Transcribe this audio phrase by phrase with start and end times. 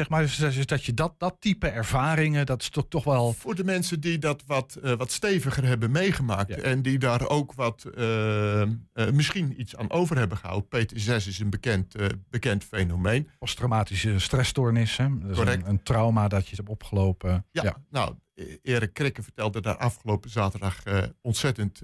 [0.00, 0.22] zeg maar.
[0.22, 3.32] Dus dat- dat je dat, dat type ervaringen, dat is toch, toch wel...
[3.32, 6.56] Voor de mensen die dat wat, eh, wat steviger hebben meegemaakt Ja.
[6.56, 8.68] en die daar ook wat eh, eh,
[9.12, 10.68] misschien iets aan over hebben gehouden.
[10.68, 11.94] PTSS is een bekend,
[12.30, 13.28] bekend fenomeen.
[13.38, 14.96] Posttraumatische stressstoornis.
[14.96, 15.18] Hè?
[15.18, 15.62] Dat is Correct.
[15.62, 17.46] een, een trauma dat je hebt opgelopen.
[17.50, 20.82] Ja, nou, eh, Erik Krikke vertelde daar afgelopen zaterdag
[21.20, 21.82] ontzettend,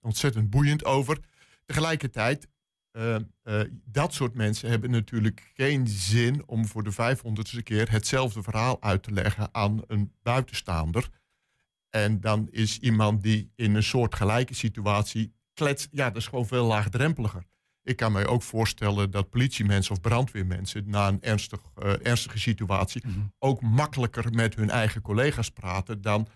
[0.00, 1.18] ontzettend boeiend over.
[1.66, 2.48] Tegelijkertijd,
[2.90, 3.20] eh, eh,
[3.84, 9.02] dat soort mensen hebben natuurlijk geen zin om voor de vijfhonderdste keer hetzelfde verhaal uit
[9.02, 11.08] te leggen aan een buitenstaander.
[11.90, 16.46] En dan is iemand die in een soort gelijke situatie kletst, ja, dat is gewoon
[16.46, 17.42] veel laagdrempeliger.
[17.82, 23.02] Ik kan mij ook voorstellen dat politiemensen of brandweermensen na een ernstig, eh, ernstige situatie
[23.06, 23.18] Mhm.
[23.38, 26.28] ook makkelijker met hun eigen collega's praten dan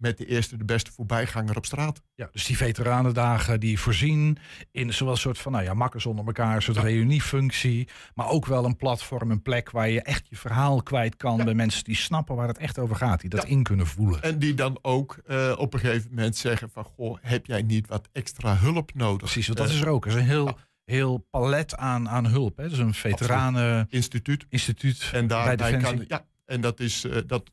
[0.00, 2.00] met de eerste de beste voorbijganger op straat.
[2.14, 4.38] Ja, dus die veteranendagen die voorzien
[4.70, 8.46] in zowel een soort van, nou ja, makkers onder elkaar, een soort reuniefunctie, maar ook
[8.46, 11.96] wel een platform, een plek waar je echt je verhaal kwijt kan bij mensen die
[11.96, 13.48] snappen waar het echt over gaat, die dat Ja.
[13.48, 14.22] in kunnen voelen.
[14.22, 16.84] En die dan ook eh, op een gegeven moment zeggen van...
[16.84, 19.18] goh, heb jij niet wat extra hulp nodig?
[19.18, 20.04] Precies, want dat Eh, is er ook.
[20.04, 20.56] Er is een heel, Ja.
[20.84, 22.56] heel palet aan, aan hulp.
[22.56, 22.68] Hè.
[22.68, 25.10] Dus een veteraneninstituut instituut.
[25.12, 26.04] En bij daarbij kan...
[26.08, 27.50] Ja, en dat is, eh, dat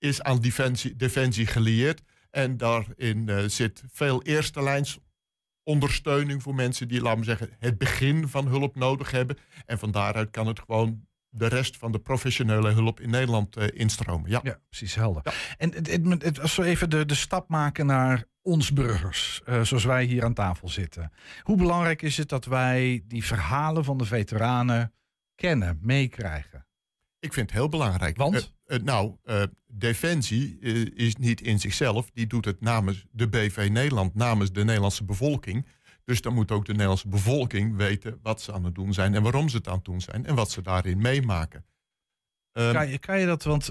[0.00, 2.02] is aan Defensie, Defensie gelieerd.
[2.30, 4.98] En daarin eh, zit veel eerste lijns
[5.62, 9.36] ondersteuning voor mensen die, laten we zeggen, het begin van hulp nodig hebben.
[9.66, 13.66] En van daaruit kan het gewoon de rest van de professionele hulp in Nederland eh,
[13.72, 14.30] instromen.
[14.30, 14.40] Ja.
[14.42, 15.54] Ja, precies helder.
[15.58, 19.60] En het, het, het- als we even de, de stap maken naar ons burgers, eh,
[19.62, 21.12] zoals wij hier aan tafel zitten.
[21.42, 24.92] Hoe belangrijk is het dat wij die verhalen van de veteranen
[25.34, 26.66] kennen, meekrijgen?
[27.20, 28.16] Ik vind het heel belangrijk.
[28.16, 28.52] Want?
[28.66, 30.58] Eh, eh, nou, eh, Defensie
[30.94, 32.10] is niet in zichzelf.
[32.14, 35.66] Die doet het namens de BV Nederland, namens de Nederlandse bevolking.
[36.04, 39.22] Dus dan moet ook de Nederlandse bevolking weten wat ze aan het doen zijn en
[39.22, 41.64] waarom ze het aan het doen zijn en wat ze daarin meemaken.
[42.52, 43.70] Ehm, Kan je, kan je dat, want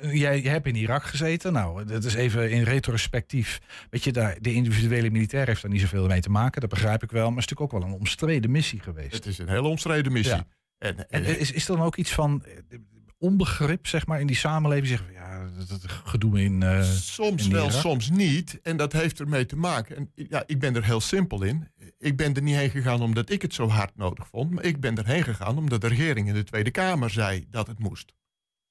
[0.00, 1.52] jij hebt in Irak gezeten.
[1.52, 3.60] Nou, dat is even in retrospectief.
[3.90, 6.60] Weet je, daar, de individuele militair heeft daar niet zoveel mee te maken.
[6.60, 7.30] Dat begrijp ik wel.
[7.30, 9.12] Maar het is natuurlijk ook wel een omstreden missie geweest.
[9.12, 10.36] het is een hele omstreden missie.
[10.36, 10.46] Ja.
[10.80, 12.78] En, En en, is, is er dan ook iets van eh,
[13.18, 14.86] onbegrip, zeg maar, in die samenleving?
[14.86, 16.62] Zeggen van, ja, dat, dat gedoe in...
[16.62, 17.80] eh, soms in wel, Irak?
[17.80, 18.60] soms niet.
[18.62, 19.96] En dat heeft ermee te maken.
[19.96, 21.68] En ja, ik ben er heel simpel in.
[21.98, 24.50] Ik ben er niet heen gegaan omdat ik het zo hard nodig vond.
[24.50, 27.78] Maar ik ben erheen gegaan omdat de regering in de Tweede Kamer zei dat het
[27.78, 28.14] moest.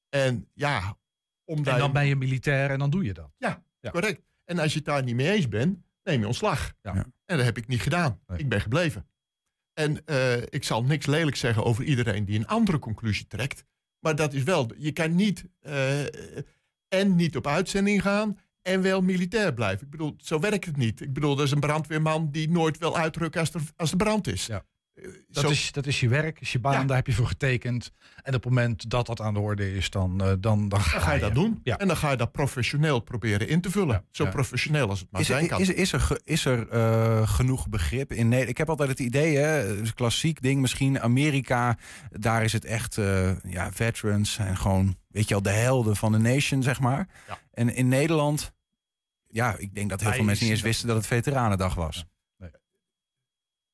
[0.10, 0.98] En ja,
[1.46, 3.32] omdat en dan je- ben je militair en dan doe je dat.
[3.38, 3.90] Ja, Ja.
[3.92, 4.22] correct.
[4.46, 6.74] En als je het daar niet mee eens bent, neem je ontslag.
[6.82, 6.94] Ja.
[6.96, 7.06] Ja.
[7.26, 8.20] En dat heb ik niet gedaan.
[8.28, 8.38] Nee.
[8.38, 9.08] Ik ben gebleven.
[9.80, 13.64] En eh, ik zal niks lelijk zeggen over iedereen die een andere conclusie trekt.
[14.00, 16.02] Maar dat is wel, je kan niet eh,
[16.88, 19.86] en niet op uitzending gaan en wel militair blijven.
[19.86, 21.02] Ik bedoel, zo werkt het niet.
[21.02, 24.28] Ik bedoel, dat is een brandweerman die nooit wil uitrukken als er, als er brand
[24.28, 24.46] is.
[24.46, 24.66] Ja.
[25.30, 26.84] Dat, zo- is, dat is je werk, is je baan, Ja.
[26.84, 27.92] daar heb je voor getekend.
[28.16, 30.82] En op het moment dat dat aan de orde is, dan, eh, dan, dan, dan
[30.82, 31.60] ga je dat doen.
[31.64, 31.78] Ja.
[31.78, 33.96] En dan ga je dat professioneel proberen in te vullen.
[33.96, 34.04] Ja.
[34.12, 34.30] Zo Ja.
[34.30, 35.60] professioneel als het maar Is zijn er, kan.
[35.62, 38.50] is, is er, is er eh, genoeg begrip in Nederland?
[38.50, 41.78] Ik heb altijd het idee, hè, klassiek ding misschien, Amerika,
[42.12, 46.12] daar is het echt, eh, ja, veterans zijn gewoon, weet je al, de helden van
[46.12, 47.08] de nation, zeg maar.
[47.28, 47.38] Ja.
[47.54, 48.54] En in Nederland,
[49.28, 52.06] ja, ik denk dat heel Wij veel mensen niet eens wisten dat het Veteranendag was.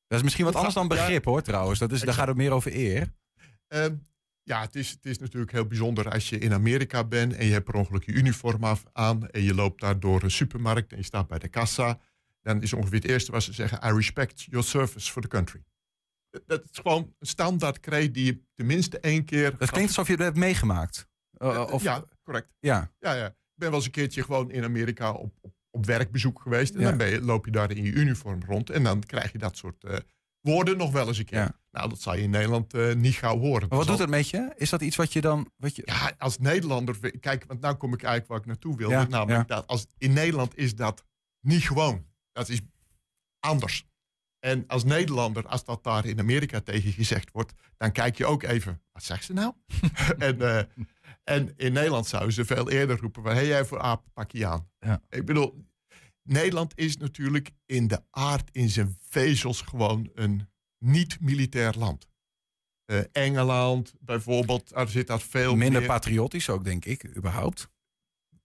[0.08, 0.90] Dat is misschien wat anders dan ja.
[0.90, 1.80] begrip, hoor, trouwens.
[1.80, 3.14] Dat is, daar gaat het meer over eer.
[3.68, 3.96] Ehm,
[4.44, 7.52] ja, het is, het is natuurlijk heel bijzonder als je in Amerika bent en je
[7.52, 10.98] hebt per ongeluk je uniform af, aan en je loopt daar door een supermarkt en
[10.98, 12.00] je staat bij de kassa.
[12.42, 15.64] Dan is ongeveer het eerste wat ze zeggen, I respect your service for the country.
[16.46, 19.58] Dat- is gewoon een standaard kreet die je tenminste één keer...
[19.58, 21.08] Dat klinkt alsof je het hebt meegemaakt.
[21.38, 22.54] Uh, of, ja, correct.
[22.60, 22.92] ja.
[23.00, 23.28] Ja, ja.
[23.28, 26.74] Ik ben wel eens een keertje gewoon in Amerika op, op, op werkbezoek geweest.
[26.74, 26.88] En Ja.
[26.90, 28.70] dan ben je, loop je daar in je uniform rond.
[28.70, 29.98] En dan krijg je dat soort eh,
[30.42, 31.40] woorden nog wel eens een keer.
[31.40, 31.60] Ja.
[31.72, 33.68] Nou, dat zal je in Nederland eh, niet gauw horen.
[33.70, 34.54] Maar wat doet dat met je?
[34.56, 35.52] Is dat iets wat je dan...
[35.58, 38.94] Wat je, Ja, als Nederlander, kijk, want nou kom ik eigenlijk waar ik naartoe wilde.
[38.94, 41.04] Ja, namelijk dat als, in Nederland is dat
[41.42, 42.06] niet gewoon.
[42.32, 42.62] Dat is
[43.40, 43.86] anders.
[44.40, 48.44] En als Nederlander, als dat daar in Amerika tegen gezegd wordt, dan kijk je ook
[48.44, 49.54] even, wat zegt ze nou?
[50.18, 50.64] en, eh,
[51.26, 54.32] en in Nederland zouden ze veel eerder roepen van, hé hey, jij voor apen, pak
[54.32, 54.70] je aan.
[54.80, 55.02] Ja.
[55.10, 55.66] Ik bedoel,
[56.24, 62.08] Nederland is natuurlijk in de aard, in zijn vezels gewoon een niet-militair land.
[62.86, 65.90] Eh, Engeland bijvoorbeeld, daar zit dat veel minder meer...
[65.90, 67.70] patriotisch ook, denk ik, überhaupt.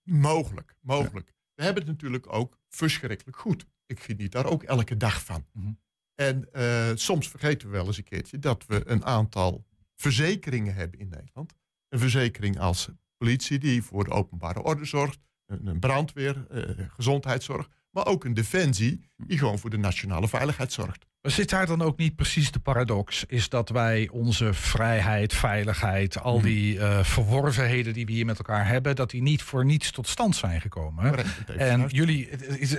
[0.03, 1.35] Mogelijk, mogelijk.
[1.55, 3.67] We hebben het natuurlijk ook verschrikkelijk goed.
[3.87, 5.47] Ik geniet daar ook elke dag van.
[5.53, 5.73] Mhm.
[6.15, 9.67] En eh, soms vergeten we wel eens een keertje dat we een aantal
[9.97, 11.55] verzekeringen hebben in Nederland.
[11.91, 16.63] Een verzekering als politie die voor de openbare orde zorgt, een, brandweer, eh,
[16.95, 21.07] gezondheidszorg, maar ook een defensie die gewoon voor de nationale veiligheid zorgt.
[21.23, 23.25] Maar zit daar dan ook niet precies de paradox?
[23.27, 26.47] Is dat wij onze vrijheid, veiligheid, al Mhm.
[26.47, 30.09] die eh, verworvenheden die we hier met elkaar hebben, dat die niet voor niets tot
[30.09, 31.09] stand zijn gekomen?
[31.09, 32.29] Correct, En jullie,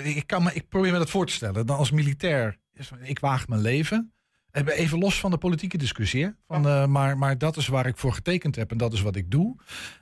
[0.04, 1.66] ik, kan me, ik probeer me dat voor te stellen.
[1.66, 2.58] Dan als militair,
[3.02, 4.14] ik waag mijn leven.
[4.52, 6.24] Eh, Even los van de politieke discussie.
[6.24, 6.30] hè?
[6.48, 9.16] Van, eh, maar, maar dat is waar ik voor getekend heb en dat is wat
[9.16, 9.56] ik doe.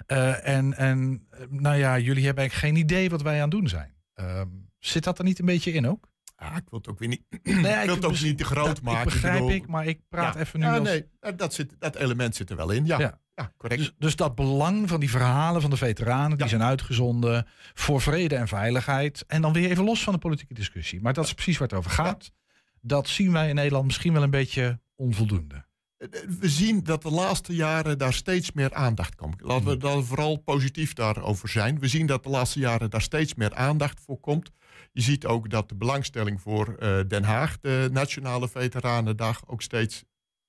[0.05, 3.67] Eh, en, en nou ja, jullie hebben eigenlijk geen idee wat wij aan het doen
[3.67, 3.93] zijn.
[4.13, 4.47] Ehm,
[4.79, 6.07] zit dat er niet een beetje in ook?
[6.35, 8.65] Ah, ik wil het ook weer niet, Nee, ik wil het ook niet te groot
[8.65, 8.99] dat- maken.
[9.07, 10.39] Ik begrijp ik, maar ik praat Ja.
[10.39, 10.87] even nu Ja, als...
[10.87, 11.05] nee,
[11.35, 12.85] dat, zit, dat element zit er wel in.
[12.85, 13.19] Ja, Ja.
[13.35, 13.53] ja.
[13.57, 13.81] correct.
[13.81, 16.47] Dus, dus dat belang van die verhalen van de veteranen, die Ja.
[16.47, 19.23] zijn uitgezonden voor vrede en veiligheid.
[19.27, 21.01] En dan weer even los van de politieke discussie.
[21.01, 22.31] Maar dat is precies waar het over gaat.
[22.81, 25.65] Dat zien wij in Nederland misschien wel een beetje onvoldoende.
[25.97, 26.07] Eh,
[26.39, 29.41] We zien dat de laatste jaren daar steeds meer aandacht komt.
[29.41, 29.79] Laten we Hmm.
[29.79, 31.79] dan vooral positief daarover zijn.
[31.79, 34.51] We zien dat de laatste jaren daar steeds meer aandacht voor komt.
[34.91, 40.03] Je ziet ook dat de belangstelling voor eh, Den Haag, de Nationale Veteranendag, ook steeds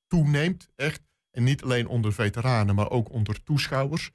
[0.06, 0.68] toeneemt.
[0.76, 1.02] Echt.
[1.30, 4.10] En niet alleen onder veteranen, maar ook onder toeschouwers.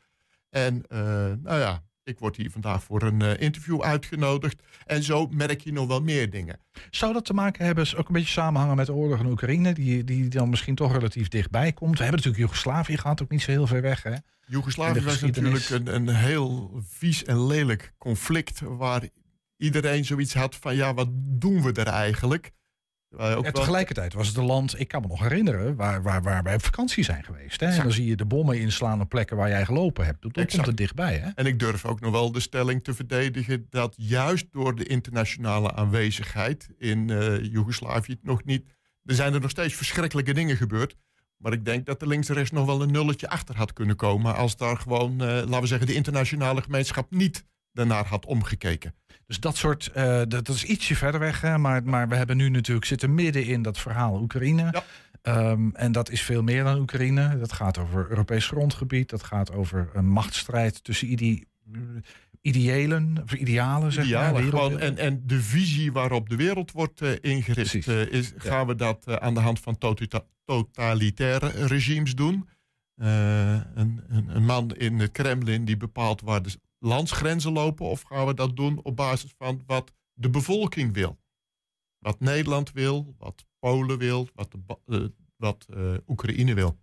[0.49, 0.99] En eh,
[1.41, 4.63] nou ja, ik word hier vandaag voor een eh, interview uitgenodigd.
[4.85, 6.59] En zo merk je nog wel meer dingen.
[6.89, 10.03] Zou dat te maken hebben, ook een beetje samenhangen met de oorlog in Oekraïne, die,
[10.03, 11.97] die dan misschien toch relatief dichtbij komt?
[11.97, 14.03] We hebben natuurlijk Joegoslavië gehad, ook niet zo heel ver weg.
[14.03, 14.15] Hè?
[14.47, 19.09] Joegoslavië was natuurlijk een, een heel vies en lelijk conflict waar
[19.57, 22.51] iedereen zoiets had van ja, wat doen we er eigenlijk?
[23.17, 26.43] Ook En tegelijkertijd was het een land, ik kan me nog herinneren, waar, waar, waar
[26.43, 27.59] wij op vakantie zijn geweest.
[27.59, 27.67] Hè?
[27.67, 30.21] En dan zie je de bommen inslaan op plekken waar jij gelopen hebt.
[30.21, 31.17] Toen komt het dichtbij.
[31.17, 31.29] Hè?
[31.35, 35.73] En ik durf ook nog wel de stelling te verdedigen dat juist door de internationale
[35.73, 38.65] aanwezigheid in eh Joegoslavië het nog niet.
[39.05, 40.95] Er zijn er nog steeds verschrikkelijke dingen gebeurd.
[41.37, 43.95] Maar ik denk dat er links en rechts nog wel een nulletje achter had kunnen
[43.95, 44.35] komen.
[44.35, 47.45] als daar gewoon, eh, laten we zeggen, de internationale gemeenschap niet
[47.75, 48.93] daarnaar had omgekeken.
[49.27, 51.41] Dus dat soort, eh, dat, dat is ietsje verder weg.
[51.41, 51.57] Hè?
[51.57, 54.61] Maar, maar we hebben nu natuurlijk zitten midden in dat verhaal Oekraïne.
[54.71, 54.83] Ja.
[55.21, 57.37] Ehm, en dat is veel meer dan Oekraïne.
[57.37, 59.09] Dat gaat over Europees grondgebied.
[59.09, 61.43] Dat gaat over een machtsstrijd tussen ide
[62.41, 64.43] ideëlen, of idealen, zeg Idealen, maar.
[64.43, 68.75] gewoon, en, en de visie waarop de wereld wordt eh, ingericht, eh, is, gaan we
[68.75, 72.47] dat aan de hand van totita- totalitaire regimes doen.
[72.95, 76.49] Een, een, een man in het Kremlin die bepaalt waar de
[76.85, 81.17] landsgrenzen lopen, of gaan we dat doen op basis van wat de bevolking wil?
[81.97, 85.05] Wat Nederland wil, wat Polen wil, wat, de, eh,
[85.37, 86.79] wat eh, Oekraïne wil.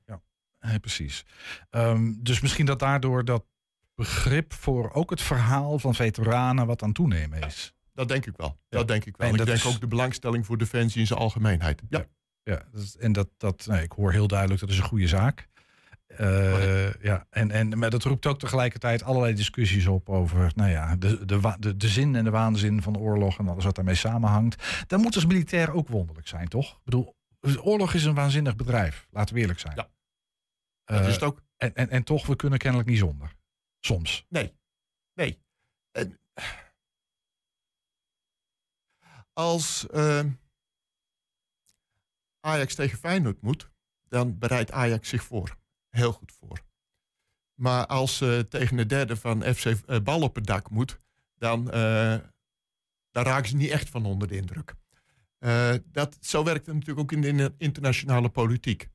[0.61, 1.25] Nee, precies.
[1.71, 3.45] Ehm, dus misschien dat daardoor dat
[3.95, 7.75] begrip voor ook het verhaal van veteranen wat aan toenemen is.
[7.95, 8.49] Dat denk ik wel.
[8.69, 8.79] Ja.
[8.79, 9.29] Dat denk ik wel.
[9.29, 11.83] En ik denk is- ook de belangstelling voor defensie in zijn algemeenheid.
[11.89, 12.07] Ja.
[12.45, 15.49] Ja, is- en dat, dat nee, ik hoor heel duidelijk, dat is een goede zaak.
[16.17, 20.97] Eh, ja, en, en, maar dat roept ook tegelijkertijd allerlei discussies op over nou ja,
[20.97, 23.95] de, de, de, de zin en de waanzin van de oorlog en alles wat daarmee
[23.95, 24.85] samenhangt.
[24.87, 26.71] Dat moet als militair ook wonderlijk zijn, toch?
[26.73, 27.17] Ik bedoel,
[27.61, 29.77] oorlog is een waanzinnig bedrijf, laten we eerlijk zijn.
[29.77, 29.91] Ja.
[30.85, 31.43] Eh, Dat is het ook.
[31.57, 33.37] en, en, en toch, we kunnen kennelijk niet zonder.
[33.81, 34.27] Soms.
[34.29, 34.55] Nee.
[35.15, 35.43] Nee.
[35.91, 36.19] En
[39.33, 40.25] als eh,
[42.41, 43.71] Ajax tegen Feyenoord moet,
[44.09, 45.61] dan bereidt Ajax zich voor.
[45.97, 46.61] Heel goed voor.
[47.55, 51.01] Maar als ze tegen de derde van FC eh, Bal op het dak moet,
[51.35, 52.17] dan, eh,
[53.11, 54.75] dan raken ze niet echt van onder de indruk.
[55.39, 58.89] Eh, dat, zo werkt het natuurlijk ook in de in- internationale politiek.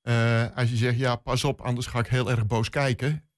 [0.00, 3.30] Eh, als je zegt, ja, pas op, anders ga ik heel erg boos kijken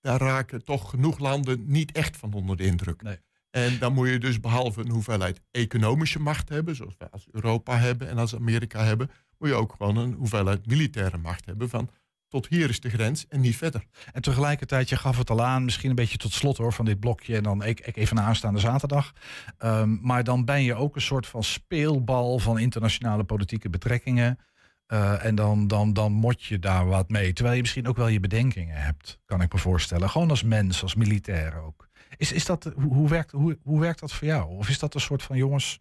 [0.00, 3.02] daar raken toch genoeg landen niet echt van onder de indruk.
[3.02, 3.18] Nee.
[3.50, 7.78] En dan moet je dus behalve een hoeveelheid economische macht hebben, zoals wij als Europa
[7.78, 11.90] hebben en als Amerika hebben, moet je ook gewoon een hoeveelheid militaire macht hebben van
[12.28, 13.84] tot hier is de grens en niet verder.
[14.12, 17.00] En tegelijkertijd, je gaf het al aan, misschien een beetje tot slot hoor van dit
[17.00, 17.36] blokje.
[17.36, 19.12] En dan ik, ik even naar aanstaande zaterdag.
[19.58, 24.38] Ehm, maar dan ben je ook een soort van speelbal van internationale politieke betrekkingen.
[24.86, 27.32] Eh, en dan, dan, dan mot je daar wat mee.
[27.32, 30.10] Terwijl je misschien ook wel je bedenkingen hebt, kan ik me voorstellen.
[30.10, 31.88] Gewoon als mens, als militair ook.
[32.16, 34.56] Is, is dat, hoe, hoe, werkt, hoe, hoe werkt dat voor jou?
[34.56, 35.78] Of is dat een soort van, jongens,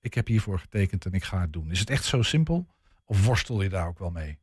[0.00, 1.70] ik heb hiervoor getekend en ik ga het doen.
[1.70, 2.66] Is het echt zo simpel?
[3.04, 4.38] Of worstel je daar ook wel mee?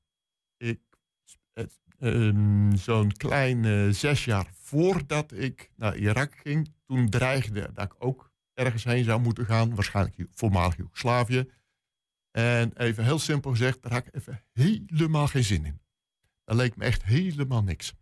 [1.99, 8.31] Ehm, Zo'n klein zes jaar voordat ik naar Irak ging, toen dreigde dat ik ook
[8.53, 11.49] ergens heen zou moeten gaan, waarschijnlijk voormalig Joegoslavië.
[12.31, 15.81] En even heel simpel gezegd, daar had ik even helemaal geen zin in.
[16.45, 17.93] Dat leek me echt helemaal niks.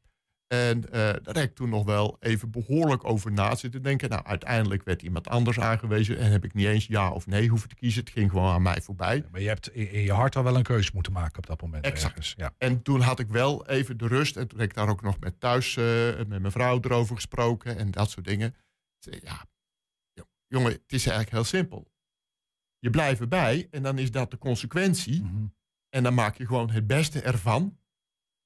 [0.51, 4.09] En eh, daar heb ik toen nog wel even behoorlijk over na zitten denken.
[4.09, 7.69] Nou, uiteindelijk werd iemand anders aangewezen en heb ik niet eens ja of nee hoeven
[7.69, 8.03] te kiezen.
[8.03, 9.25] Het ging gewoon aan mij voorbij.
[9.31, 11.85] Maar je hebt in je hart al wel een keuze moeten maken op dat moment.
[11.85, 12.03] Exact.
[12.03, 12.33] ergens.
[12.37, 12.53] Ja.
[12.57, 14.37] En toen had ik wel even de rust.
[14.37, 17.77] En toen heb ik daar ook nog met thuis, eh, met mijn vrouw erover gesproken
[17.77, 18.55] en dat soort dingen.
[18.99, 19.45] Ja,
[20.47, 21.91] jongen, het is eigenlijk heel simpel.
[22.79, 25.21] Je blijft erbij en dan is dat de consequentie.
[25.21, 25.45] Mhm.
[25.89, 27.79] En dan maak je gewoon het beste ervan.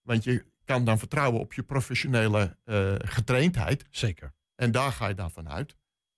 [0.01, 3.86] Want je kan dan vertrouwen op je professionele eh, getraindheid.
[3.89, 4.34] Zeker.
[4.55, 5.75] En daar ga je dan vanuit.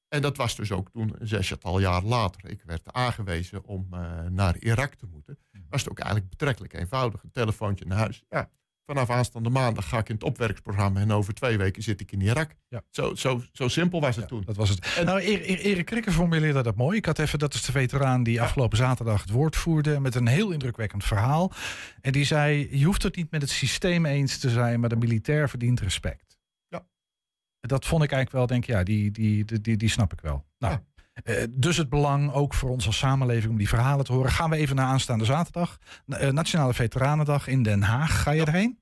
[0.08, 4.58] En dat was dus ook toen, zestal jaar later, ik werd aangewezen om eh, naar
[4.58, 5.38] Irak te moeten.
[5.70, 7.24] Was het ook eigenlijk betrekkelijk eenvoudig.
[7.24, 8.24] Een telefoontje naar huis.
[8.30, 8.50] Ja,
[8.88, 12.22] vanaf aanstaande maandag ga ik in het opwerksprogramma en over twee weken zit ik in
[12.22, 12.52] Irak.
[12.68, 12.82] Ja.
[12.90, 14.44] Zo, zo, zo simpel was het Ja, toen.
[14.46, 14.94] dat was het.
[14.98, 16.98] En- nou, Erik Krikke formuleerde dat mooi.
[16.98, 20.28] Ik had even, dat is de veteraan die afgelopen zaterdag het woord voerde met een
[20.28, 21.52] heel indrukwekkend verhaal.
[22.02, 24.96] En die zei: Je hoeft het niet met het systeem eens te zijn, maar de
[24.96, 26.38] militair verdient respect.
[26.68, 26.86] Ja.
[27.60, 30.22] Dat vond ik eigenlijk wel, denk ik, ja, die, die, die, die, die snap ik
[30.22, 30.46] wel.
[30.60, 30.78] Nou,
[31.24, 31.34] Ja.
[31.34, 34.32] eh, dus het belang ook voor ons als samenleving om die verhalen te horen.
[34.32, 35.78] Gaan we even naar aanstaande zaterdag.
[36.08, 38.22] Eh, Nationale Veteranendag in Den Haag.
[38.22, 38.80] Ga je erheen?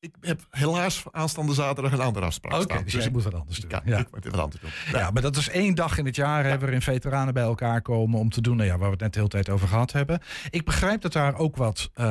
[0.00, 2.84] Ik heb helaas aanstaande zaterdag een andere afspraak staan.
[2.84, 3.70] dus jij ik, moet wat anders doen.
[3.70, 3.98] ja, Ja.
[3.98, 4.70] ik moet wat anders doen.
[4.92, 8.18] Ja, maar dat is één dag in het jaar hè, waarin veteranen bij elkaar komen
[8.18, 10.20] om te doen nou ja, waar we het net de hele tijd over gehad hebben.
[10.50, 12.04] Ik begrijp dat daar ook wat, eh,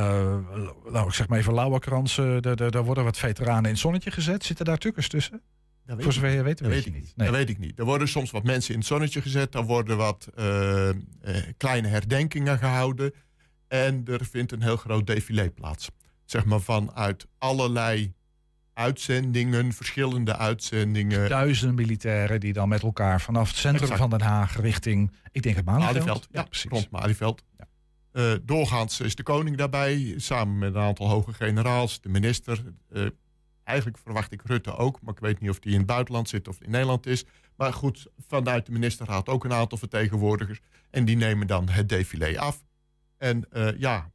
[0.92, 4.44] nou ik zeg maar even lauwerkransen, daar worden wat veteranen in het zonnetje gezet.
[4.46, 5.42] Zitten daar tukkers tussen?
[5.86, 7.04] Dat Voor zover je weet, Dat weet je ik niet.
[7.04, 7.16] niet.
[7.16, 7.28] Nee.
[7.28, 7.80] Dat weet ik niet.
[7.80, 9.56] Er worden soms wat mensen in het zonnetje gezet.
[9.56, 10.96] Er worden wat eh, eh,
[11.58, 13.14] kleine herdenkingen gehouden.
[13.68, 15.90] En er vindt een heel groot défilé plaats.
[16.26, 18.14] Zeg maar vanuit allerlei
[18.74, 21.30] uitzendingen, verschillende uitzendingen.
[21.30, 24.00] Duizenden militairen die dan met elkaar vanaf het centrum Exact.
[24.00, 26.28] van Den Haag richting, ik denk het Malieveld.
[26.32, 26.72] Ja, precies.
[26.72, 27.44] rond Malieveld.
[27.58, 27.68] Ja.
[28.12, 32.64] Eh, doorgaans is de koning daarbij, samen met een aantal hoge generaals, de minister.
[33.70, 36.48] Eigenlijk verwacht ik Rutte ook, maar ik weet niet of die in het buitenland zit
[36.48, 37.26] of in Nederland is.
[37.56, 40.60] Maar goed, vanuit de ministerraad ook een aantal vertegenwoordigers.
[40.90, 42.64] En die nemen dan het défilé af.
[43.18, 44.12] En eh, ja,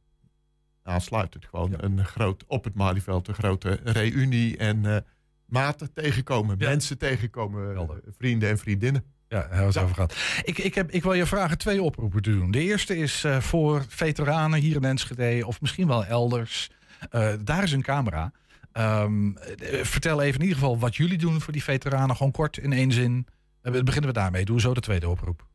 [0.83, 1.77] aansluitend gewoon Ja.
[1.83, 4.97] een groot, op het Malieveld een grote reunie en eh,
[5.45, 6.67] maten tegenkomen, Ja.
[6.69, 7.99] mensen tegenkomen, eh, Helder.
[8.17, 9.03] vrienden en vriendinnen.
[9.27, 9.81] Ja, daar het Ja.
[9.81, 10.15] over gehad.
[10.43, 12.51] Ik, ik, heb, ik wil je vragen twee oproepen te doen.
[12.51, 16.69] De eerste is voor veteranen hier in Enschede of misschien wel elders.
[17.43, 18.31] Daar is een camera.
[18.75, 22.15] Ehm, eh, vertel even in ieder geval wat jullie doen voor die veteranen.
[22.15, 23.27] Gewoon kort in één zin.
[23.61, 24.45] Eh, beginnen we daarmee.
[24.45, 25.47] Doe zo de tweede oproep.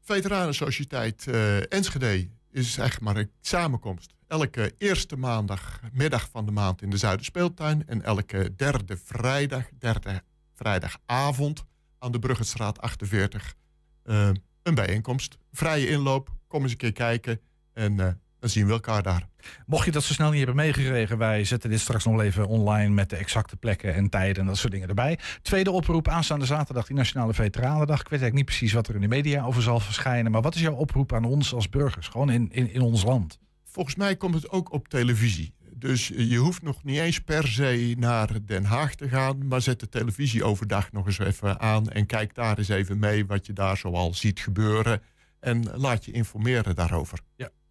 [0.00, 4.14] Veteranensociëteit eh Enschede is echt maar een samenkomst.
[4.26, 7.86] Elke eerste maandagmiddag van de maand in de Zuiderspeeltuin.
[7.86, 10.22] En elke derde vrijdag, derde
[10.54, 11.64] vrijdagavond
[11.98, 13.54] aan de Bruggetstraat 48.
[14.02, 14.30] eh,
[14.62, 15.36] een bijeenkomst.
[15.52, 16.30] Vrije inloop.
[16.46, 17.40] Kom eens een keer kijken.
[17.72, 19.28] En dan zien we elkaar daar.
[19.66, 22.94] Mocht je dat zo snel niet hebben meegekregen, wij zetten dit straks nog even online
[22.94, 25.18] met de exacte plekken en tijden en dat soort dingen erbij.
[25.42, 28.00] Tweede oproep aanstaande zaterdag, die Nationale Veteranendag.
[28.00, 30.54] Ik weet eigenlijk niet precies wat er in de media over zal verschijnen, maar wat
[30.54, 33.38] is jouw oproep aan ons als burgers, gewoon in, in, in ons land?
[33.64, 35.54] Volgens mij komt het ook op televisie.
[35.74, 39.80] Dus je hoeft nog niet eens per se naar Den Haag te gaan, maar zet
[39.80, 43.52] de televisie overdag nog eens even aan en kijk daar eens even mee wat je
[43.52, 45.02] daar zoal ziet gebeuren.
[45.40, 47.18] En laat je informeren daarover.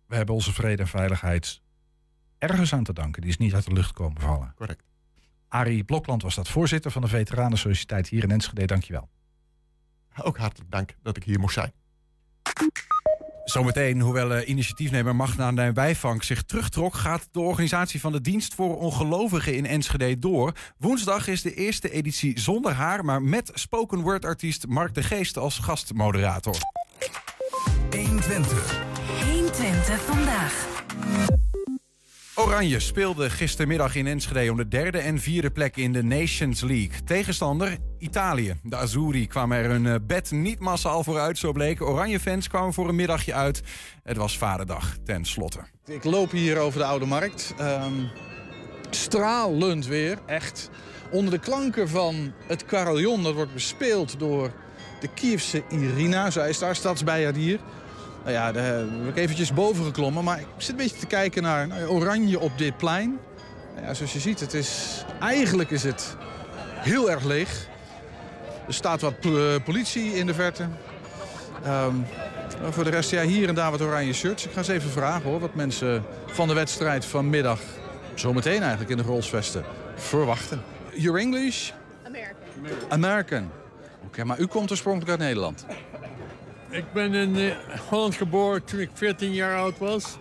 [0.09, 1.61] We hebben onze vrede en veiligheid
[2.37, 3.21] ergens aan te danken.
[3.21, 4.53] Die is niet uit de lucht komen vallen.
[4.55, 4.83] Correct.
[5.47, 8.65] Arie Blokland was dat voorzitter van de Veteranensociëteit hier in Enschede.
[8.65, 9.09] Dankjewel.
[10.21, 11.71] Ook hartelijk dank dat ik hier mocht zijn.
[13.43, 18.77] Zometeen, hoewel eh, initiatiefnemer Magna Nijwijvank zich terugtrok, gaat de organisatie van de Dienst voor
[18.77, 20.53] Ongelovigen in Enschede door.
[20.77, 25.37] Woensdag is de eerste editie zonder haar, maar met spoken word artiest Mark de Geest
[25.37, 26.57] als gastmoderator.
[27.91, 28.88] 120.
[29.59, 30.67] 120 vandaag.
[32.35, 37.03] Oranje speelde gistermiddag in Enschede om de derde en vierde plek in de Nations League.
[37.05, 38.59] Tegenstander Italië.
[38.63, 41.81] De Azzurri kwamen er hun eh, bed niet massaal vooruit, zo bleek.
[41.81, 43.61] Oranje-fans kwamen voor een middagje uit.
[44.03, 45.59] Het was vaderdag, ten slotte.
[45.85, 47.53] Ik loop hier over de Oude Markt.
[47.57, 47.93] Ehm,
[48.89, 50.69] stralend weer, echt.
[51.11, 54.51] Onder de klanken van het carillon, dat wordt bespeeld door
[54.99, 56.31] de Kievse Irina.
[56.31, 57.59] Zij is daar stadsbijaardier.
[58.29, 60.24] Nou ja, daar heb ik eventjes boven geklommen.
[60.24, 63.19] Maar ik zit een beetje te kijken naar oranje op dit plein.
[63.75, 66.15] Nou ja, zoals je ziet, het is, eigenlijk is het
[66.75, 67.67] heel erg leeg.
[68.67, 69.31] Er staat wat eh,
[69.63, 70.67] politie in de verte.
[71.63, 71.95] Ehm,
[72.69, 74.45] voor de rest, ja, hier en daar wat oranje shirts.
[74.45, 77.59] Ik ga eens even vragen hoor, wat mensen van de wedstrijd vanmiddag,
[78.13, 79.63] zometeen eigenlijk in de Rolsvesten,
[79.95, 80.62] verwachten.
[80.93, 81.71] Your English?
[82.05, 82.38] American.
[82.89, 83.51] American.
[84.05, 85.65] Oké, maar u komt oorspronkelijk uit Nederland.
[86.69, 87.55] Ik ben in eh,
[87.89, 90.17] Holland geboren toen ik 14 jaar oud was.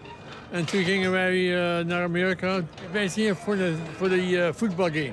[0.50, 2.61] En toen gingen wij eh, naar Amerika.
[2.93, 5.12] Wij zijn hier voor de, voor de eh, voetbalgame.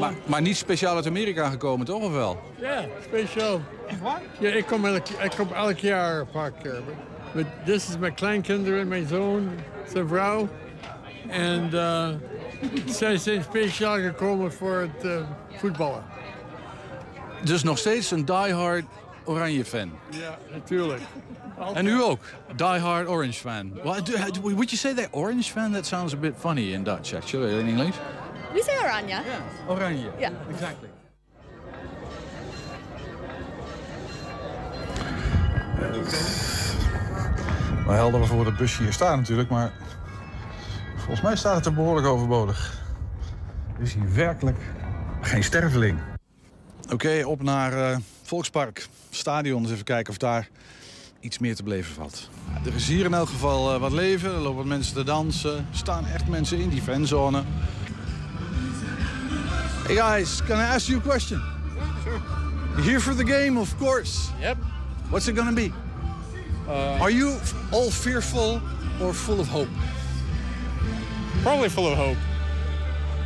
[0.00, 2.02] Maar, maar niet speciaal uit Amerika gekomen, toch?
[2.02, 2.40] Of wel?
[2.60, 3.60] Ja, speciaal.
[3.88, 4.20] Echt waar?
[4.38, 6.82] Ja, ik kom elk, ik kom elk jaar een paar keer.
[7.34, 9.50] Maar dit is mijn kleinkinderen, mijn zoon,
[9.92, 10.48] zijn vrouw.
[11.28, 12.08] En eh,
[12.86, 16.04] zij zijn speciaal gekomen voor het eh, voetballen.
[17.44, 18.84] Dus nog steeds een diehard
[19.24, 19.92] oranje fan.
[20.10, 21.00] Ja, natuurlijk.
[21.74, 22.20] En u ook?
[22.56, 23.72] Die hard orange fan.
[23.84, 25.72] Well, do, would you say that orange fan?
[25.72, 27.96] That sounds a bit funny in Dutch, actually, in English.
[28.52, 29.22] We say Oranje.
[29.68, 30.10] Oranje.
[30.18, 30.32] Yeah.
[30.50, 30.88] Exactly.
[37.86, 39.72] Wel helder waarvoor het busje hier staat natuurlijk, maar
[40.96, 42.80] volgens mij staat het er behoorlijk overbodig.
[43.76, 44.58] Er is hier werkelijk
[45.20, 45.98] geen sterveling.
[46.92, 47.96] Oké, op naar eh,
[48.32, 49.62] Volkspark, stadion.
[49.62, 50.48] Eens even kijken of daar
[51.20, 52.28] iets meer te beleven valt.
[52.52, 55.04] Ja, er is hier in elk geval eh, wat leven, er lopen wat mensen te
[55.04, 55.56] dansen.
[55.56, 57.42] Er staan echt mensen in die fanzone.
[59.86, 61.42] Hey guys, can I ask you a question?
[62.74, 64.28] You're here for the game, of course.
[64.40, 64.56] Yep.
[65.08, 65.70] What's it gonna be?
[67.00, 67.38] Are you
[67.70, 68.60] all fearful
[69.00, 69.70] or full of hope?
[71.42, 72.18] Probably full of hope.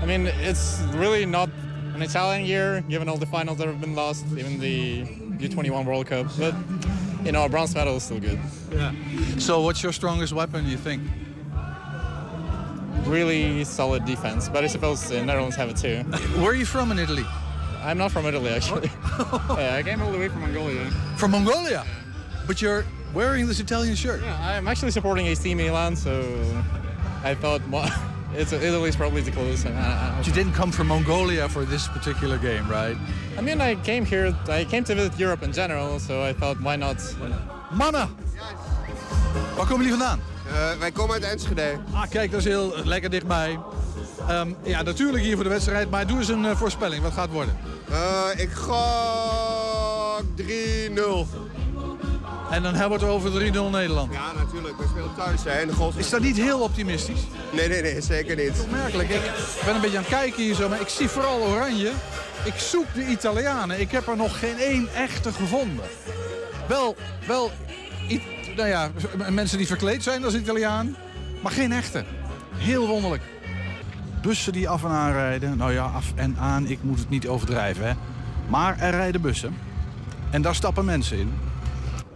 [0.03, 1.49] I mean, it's really not
[1.97, 5.05] an Italian year, given all the finals that have been lost, even the
[5.39, 6.27] U21 World Cup.
[6.39, 6.55] But,
[7.25, 8.39] you know, a bronze medal is still good.
[8.71, 8.93] Yeah.
[9.39, 11.03] So, what's your strongest weapon, you think?
[13.07, 16.03] Really solid defense, but I suppose the Netherlands have it too.
[16.41, 17.25] Where are you from in Italy?
[17.83, 18.91] I'm not from Italy, actually.
[19.57, 20.91] yeah, I came all the way from Mongolia.
[21.17, 21.87] From Mongolia.
[22.47, 22.85] But you're
[23.15, 24.23] wearing this Italian shirt.
[24.23, 26.21] Yeah, I'm actually supporting AC Milan, so
[27.23, 27.63] I thought
[28.39, 29.67] it's Italy's probably the closest.
[29.67, 32.97] I, I- But you didn't come from Mongolia for this particular game, right?
[33.39, 36.57] I mean, I came here, I came to visit Europe in general, so I thought,
[36.63, 36.97] why not?
[37.71, 38.09] Mannen!
[39.57, 40.21] Waar komen jullie vandaan?
[40.47, 41.79] Eh, wij komen uit Enschede.
[41.93, 43.59] Ah, kijk, dat is heel lekker dichtbij.
[44.29, 47.03] Ehm, ja, natuurlijk hier voor de wedstrijd, maar doe eens een eh, voorspelling.
[47.03, 47.57] Wat gaat het worden?
[47.91, 48.83] Eh, ik ga
[50.35, 51.27] 3-0.
[52.51, 54.13] En dan hebben we het over 3-0 Nederland.
[54.13, 54.77] Ja, natuurlijk.
[54.77, 55.97] We spelen thuis hè, en de goals...
[55.97, 57.21] Is dat niet heel optimistisch?
[57.53, 58.61] Nee, nee, nee, zeker niet.
[58.61, 59.09] Opmerkelijk.
[59.09, 59.21] Ik
[59.65, 61.93] ben een beetje aan het kijken hier zo, maar ik zie vooral oranje.
[62.45, 63.81] Ik zoek de Italianen.
[63.81, 65.85] Ik heb er nog geen één echte gevonden.
[66.69, 67.51] Wel, wel,
[68.57, 68.91] nou ja,
[69.31, 70.97] mensen die verkleed zijn als Italiaan,
[71.43, 72.05] maar geen echte.
[72.57, 73.23] Heel wonderlijk.
[74.23, 75.57] Bussen die af en aan rijden.
[75.57, 77.93] Nou ja, af en aan, ik moet het niet overdrijven, hè.
[78.49, 79.57] Maar er rijden bussen.
[80.31, 81.33] En daar stappen mensen in.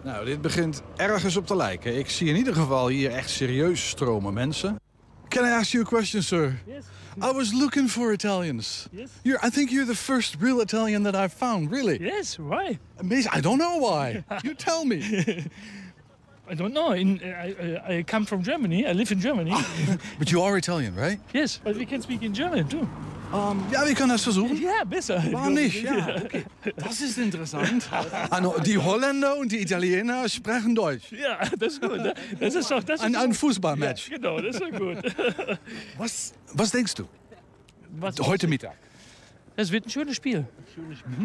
[0.03, 1.99] Nou, dit begint ergens op te lijken.
[1.99, 4.81] Ik zie in ieder geval hier echt serieus stromen mensen.
[5.29, 6.59] Can I ask you a question, sir?
[6.67, 6.85] Yes.
[7.23, 8.87] I was looking for Italians.
[8.91, 9.11] Yes.
[9.23, 11.99] You're, I think you're the first real Italian that I've found, really.
[12.01, 12.79] Yes, why?
[12.97, 13.33] Amazing.
[13.37, 14.25] I don't know why.
[14.43, 15.01] you tell me.
[16.51, 16.93] I don't know.
[16.93, 17.55] In, uh, I,
[17.95, 18.85] uh, I come from Germany.
[18.87, 19.55] I live in Germany.
[20.19, 21.21] But you are Italian, right?
[21.33, 22.89] yes, but we can speak in German too.
[23.33, 24.57] Um, ja, wir können das versuchen.
[24.61, 25.23] Ja, besser.
[25.31, 25.83] Warum nicht?
[25.85, 26.45] Ja, okay.
[26.77, 27.89] Das ist interessant.
[28.29, 31.13] Also, die Holländer und die Italiener sprechen Deutsch.
[31.13, 31.99] Ja, das ist gut.
[31.99, 32.15] ne?
[32.41, 34.09] Das ist doch das Ein, ein Fußballmatch.
[34.09, 34.99] Ja, genau, das ist gut.
[35.97, 37.05] Was, was denkst du?
[38.01, 38.77] Was, Heute Mittag.
[39.57, 40.47] Das wird ein schönes Spiel.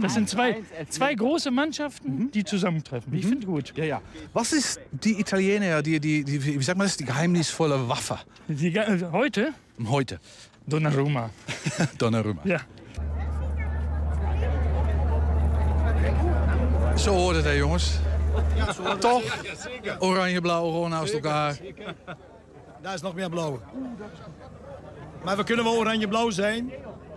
[0.02, 3.14] Das sind zwei, zwei große Mannschaften, die zusammentreffen.
[3.14, 3.74] Ich finde gut.
[3.76, 4.02] Ja, ja.
[4.34, 8.76] Was ist die Italiener, die, die, die, wie sagt man das, die geheimnisvolle Waffe Die,
[8.76, 9.54] äh, heute
[9.88, 10.20] heute?
[10.68, 11.30] Donnarumma.
[11.98, 12.42] Donnarumma.
[12.44, 12.62] Ja.
[16.98, 18.00] Zo hoort het, hè, jongens?
[19.00, 19.24] Toch?
[20.00, 21.58] Oranje, blauw, gewoon naast elkaar.
[22.82, 23.62] Daar is nog meer blauw.
[25.24, 26.72] Maar we kunnen wel oranje-blauw zijn.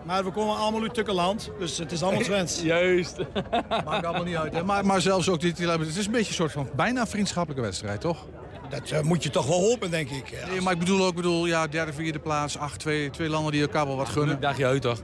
[0.08, 1.50] Maar we komen allemaal uit Tukkeland.
[1.58, 2.60] Dus het is allemaal Zwens.
[2.72, 3.16] Juist.
[3.84, 4.64] Maakt allemaal niet uit, hè?
[4.64, 8.00] Maar, maar zelfs ook dit, het is een beetje een soort van bijna vriendschappelijke wedstrijd,
[8.00, 8.26] toch?
[8.68, 10.28] Dat eh, moet je toch wel hopen, denk ik.
[10.28, 10.46] Ja.
[10.46, 13.52] Nee, maar ik bedoel ook, ik bedoel, ja, derde, vierde plaats, acht, twee, twee landen
[13.52, 14.40] die elkaar wel wat gunnen.
[14.40, 15.02] dagje uit toch?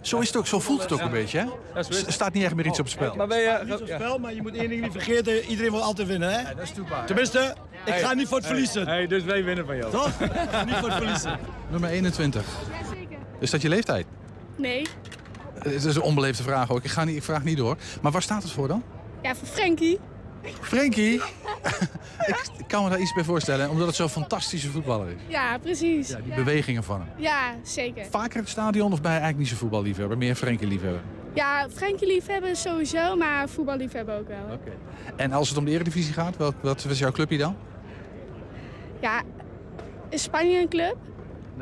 [0.00, 1.46] Zo is het ook, zo voelt het ook een beetje, hè?
[2.06, 3.14] Er staat niet echt meer iets op het spel.
[3.14, 3.60] Maar ben je...
[3.64, 5.44] Niet zo spel, maar je moet één ding niet vergeten.
[5.44, 6.54] Iedereen wil altijd winnen, hè?
[6.54, 7.06] Dat is toepaar.
[7.06, 8.86] Tenminste, ik ga niet voor het verliezen.
[8.86, 9.90] Hey, dus wij winnen van jou.
[9.90, 10.20] Toch?
[10.66, 11.38] niet voor het verliezen.
[11.70, 12.44] Nummer 21.
[13.42, 14.06] Is dat je leeftijd?
[14.56, 14.86] Nee.
[15.54, 16.84] Het is een onbeleefde vraag ook.
[16.84, 17.76] Ik, ga niet, ik vraag niet door.
[18.02, 18.82] Maar waar staat het voor dan?
[19.22, 19.98] Ja, voor Frankie.
[20.60, 21.14] Frenkie?
[22.58, 25.20] ik, kan me daar iets bij voorstellen, omdat het zo'n fantastische voetballer is.
[25.26, 26.08] Ja, precies.
[26.08, 26.34] Ja, die ja.
[26.34, 27.08] bewegingen van hem.
[27.16, 28.04] Ja, zeker.
[28.10, 30.18] Vaker het stadion of je eigenlijk niet zo voetballiefhebber?
[30.18, 31.02] Meer Frenkie-liefhebber?
[31.34, 34.58] Ja, Frankie liefhebben sowieso, maar voetbal liefhebben ook wel.
[35.16, 37.56] En als het om de eredivisie gaat, welk, wat is jouw clubje dan?
[39.00, 39.22] Ja,
[40.08, 40.96] is Spanje een club?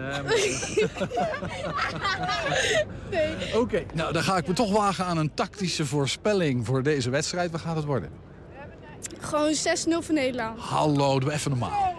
[3.10, 3.56] Nee.
[3.56, 3.82] Oké.
[3.94, 7.50] Nou, dan ga ik me toch wagen aan een tactische voorspelling voor deze wedstrijd.
[7.50, 8.10] Wat gaat het worden?
[9.20, 10.60] Gewoon 6-0 voor Nederland.
[10.60, 11.94] Hallo, doe even normaal.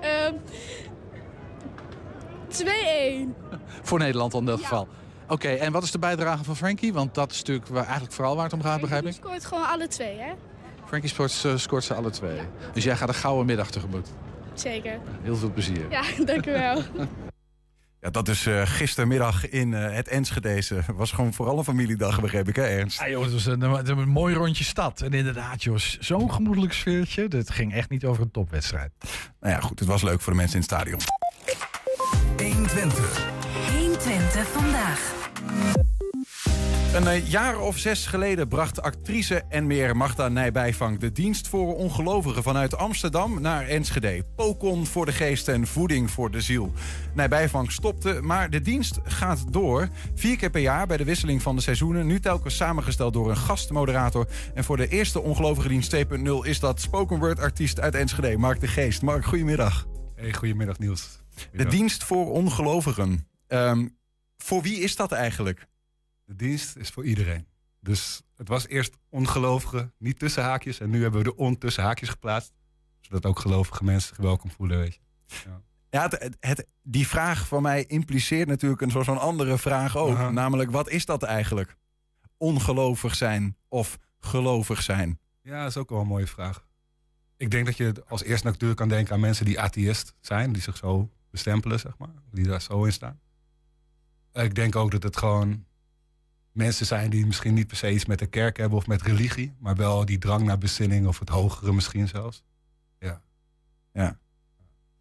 [0.00, 0.34] Ehm
[2.52, 2.64] 2-1.
[3.82, 4.88] Voor Nederland in dat geval.
[5.28, 6.92] Oké, en wat is de bijdrage van Frankie?
[6.92, 9.14] Want dat is natuurlijk waar, eigenlijk vooral waar het om gaat, begrijp ik.
[9.14, 10.32] scoort gewoon alle twee, hè?
[10.86, 12.38] Frankie scoort, eh, scoort ze alle twee.
[12.72, 14.08] Dus jij gaat een gouden middag tegemoet.
[14.54, 14.98] Zeker.
[15.22, 15.90] Heel veel plezier.
[15.90, 16.82] Ja, dank u wel.
[18.00, 20.82] Ja, dat is eh, gistermiddag in eh, het Enschedeze.
[20.94, 23.00] was gewoon vooral een familiedag, begreep ik, hè Ernst?
[23.00, 25.00] Ja, joh, het was een, een, een mooi rondje stad.
[25.00, 27.26] En inderdaad, joh, zo'n gemoedelijk sfeertje.
[27.28, 28.92] Het ging echt niet over een topwedstrijd.
[29.40, 31.00] Nou ja, goed, het was leuk voor de mensen in het stadion.
[32.36, 33.26] 120.
[33.78, 35.12] 120 vandaag.
[36.92, 41.76] Een eh, jaar of zes geleden bracht actrice en meer Magda Nijbijvang de dienst voor
[41.76, 44.24] ongelovigen vanuit Amsterdam naar Enschede.
[44.36, 46.72] Pokon voor de geest en voeding voor de ziel.
[47.14, 49.88] Nijbijvang stopte, maar de dienst gaat door.
[50.14, 52.06] Vier keer per jaar bij de wisseling van de seizoenen.
[52.06, 54.26] Nu telkens samengesteld door een gastmoderator.
[54.54, 56.02] En voor de eerste ongelovige dienst 2.0
[56.42, 59.02] is dat spoken word artiest uit Enschede, Mark de Geest.
[59.02, 59.86] Mark, goedemiddag.
[60.14, 61.22] Hey, goedemiddag Niels.
[61.52, 63.28] De dienst voor ongelovigen.
[63.46, 63.86] Ehm,
[64.38, 65.70] voor wie is dat eigenlijk?
[66.24, 67.46] De dienst is voor iedereen.
[67.80, 70.80] Dus het was eerst ongelovigen, niet tussen haakjes.
[70.80, 72.52] En nu hebben we de on tussen haakjes geplaatst.
[73.00, 75.00] Zodat ook gelovige mensen zich welkom voelen, weet je.
[75.26, 75.62] Ja.
[75.90, 80.14] Ja, het, die vraag van mij impliceert natuurlijk een soort van andere vraag ook.
[80.14, 80.30] Aha.
[80.30, 81.76] Namelijk, wat is dat eigenlijk?
[82.36, 85.18] Ongelovig zijn of gelovig zijn?
[85.42, 86.66] ja, dat is ook wel een mooie vraag.
[87.36, 90.52] Ik denk dat je als eerste natuurlijk kan denken aan mensen die atheïst zijn.
[90.52, 92.12] Die zich zo bestempelen, zeg maar.
[92.30, 93.20] Die daar zo in staan.
[94.32, 95.64] Ik denk ook dat het gewoon
[96.52, 99.54] mensen zijn die misschien niet per se iets met de kerk hebben of met religie.
[99.58, 102.44] Maar wel die drang naar bezinning of het hogere misschien zelfs.
[102.98, 103.22] Ja.
[103.92, 104.20] Ja.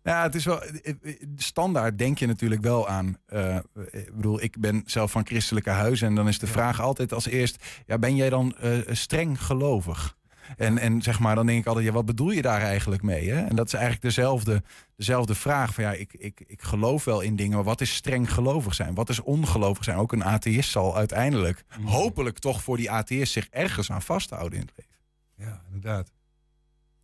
[0.04, 0.64] Ja, het is wel.
[0.64, 3.18] eh, eh, Standaard denk je natuurlijk wel aan.
[3.26, 3.56] eh,
[3.92, 6.08] ik bedoel, ik ben zelf van christelijke huizen.
[6.08, 10.18] En dan is de vraag altijd als eerst: ja, ben jij dan eh, streng gelovig?
[10.58, 13.30] En, en zeg maar, dan denk ik altijd: ja, wat bedoel je daar eigenlijk mee?
[13.30, 13.46] Hè?
[13.46, 14.64] En dat is eigenlijk dezelfde,
[14.96, 15.74] dezelfde vraag.
[15.74, 18.94] Van ja, ik, ik, ik geloof wel in dingen, maar wat is streng gelovig zijn?
[18.94, 19.98] Wat is ongelovig zijn?
[19.98, 24.66] Ook een atheïst zal uiteindelijk, hopelijk toch voor die atheïst zich ergens aan vasthouden in
[24.66, 24.96] het leven.
[25.52, 26.12] Ja, inderdaad.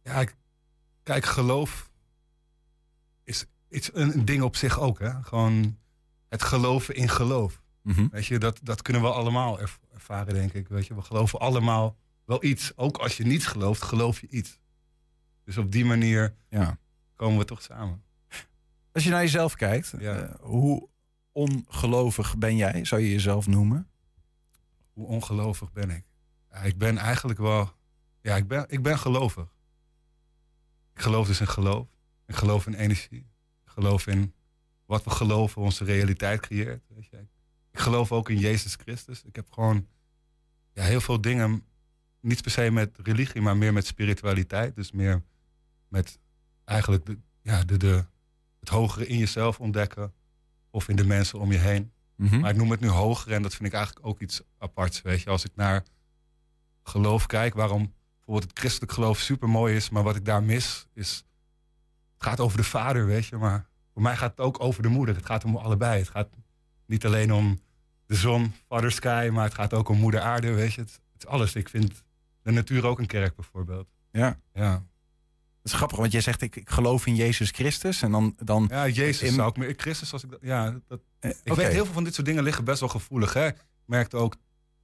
[0.03, 0.36] Ja, ik-
[1.03, 1.89] kijk, geloof
[3.23, 4.99] is iets, een, ding op zich ook.
[4.99, 5.23] Hè?
[5.23, 5.77] Gewoon
[6.29, 7.62] het geloven in geloof.
[7.81, 8.07] Mhm.
[8.12, 10.67] Weet je, dat, dat kunnen we allemaal erv- ervaren, denk ik.
[10.67, 11.95] Weet je, we geloven allemaal
[12.27, 12.77] wel iets.
[12.77, 14.59] Ook als je niets gelooft, geloof je iets.
[15.43, 16.77] Dus op die manier Ja.
[17.15, 18.03] komen we toch samen.
[18.91, 20.15] Als je naar jezelf kijkt, Ja.
[20.21, 20.89] eh, hoe
[21.31, 23.89] ongelovig ben jij, zou je jezelf noemen?
[24.93, 26.05] Hoe ongelovig ben ik?
[26.51, 27.71] Ja, ik ben eigenlijk wel...
[28.21, 29.55] Ja, ik ben, ik ben gelovig.
[30.93, 31.87] Ik geloof dus in geloof.
[32.25, 33.19] Ik geloof in energie.
[33.65, 34.33] Ik geloof in
[34.85, 36.83] wat we geloven onze realiteit creëert.
[36.87, 37.17] Weet je.
[37.71, 39.23] Ik geloof ook in Jezus Christus.
[39.23, 39.87] Ik heb gewoon
[40.73, 41.63] ja, heel veel dingen,
[42.21, 44.75] niet per se met religie, maar meer met spiritualiteit.
[44.75, 45.23] Dus meer
[45.88, 46.19] met
[46.65, 48.06] eigenlijk de, ja, de, de,
[48.60, 50.13] het hogere in jezelf ontdekken.
[50.69, 51.91] Of in de mensen om je heen.
[52.15, 52.39] Mhm.
[52.39, 55.01] Maar ik noem het nu hoger en dat vind ik eigenlijk ook iets aparts.
[55.01, 55.84] Weet je, als ik naar
[56.84, 60.88] geloof kijk, waarom bijvoorbeeld het christelijk geloof super mooi is, maar wat ik daar mis
[60.93, 61.23] is.
[62.13, 64.89] Het gaat over de vader, weet je, maar voor mij gaat het ook over de
[64.89, 65.15] moeder.
[65.15, 65.99] Het gaat om allebei.
[65.99, 66.30] Het gaat
[66.86, 67.60] niet alleen om
[68.06, 70.82] de zon, Father Sky, maar het gaat ook om moeder aarde, weet je.
[70.82, 71.56] Het, het is alles.
[71.56, 72.03] Ik vind
[72.47, 73.88] de natuur ook een kerk bijvoorbeeld.
[74.12, 74.39] Ja.
[74.53, 74.81] Ja, Dat
[75.63, 78.36] is grappig, want jij zegt ik, ik geloof in Jezus Christus en dan...
[78.43, 79.73] dan ja Jezus in- zou ik meer.
[79.77, 80.39] Christus, als ik dat.
[80.41, 83.33] Ja, dat, Eh, Ik weet heel veel van dit soort dingen liggen best wel gevoelig.
[83.33, 83.47] Hè?
[83.47, 83.55] Ik
[83.86, 84.36] merkte ook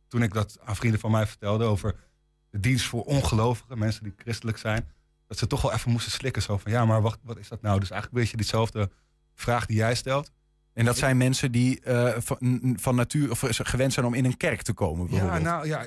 [0.08, 1.96] toen ik dat aan vrienden van mij vertelde over
[2.50, 4.92] de dienst voor ongelovigen, mensen die christelijk zijn,
[5.28, 6.42] dat ze toch wel even moesten slikken.
[6.42, 7.80] Zo van ja, maar wacht, wat is dat nou?
[7.80, 8.90] Dus eigenlijk een beetje diezelfde
[9.36, 10.32] vraag die jij stelt.
[10.74, 14.38] En dat zijn mensen die eh, van, van natuur of gewend zijn om in een
[14.38, 15.44] kerk te komen, Ja, bijvoorbeeld.
[15.44, 15.86] nou ja.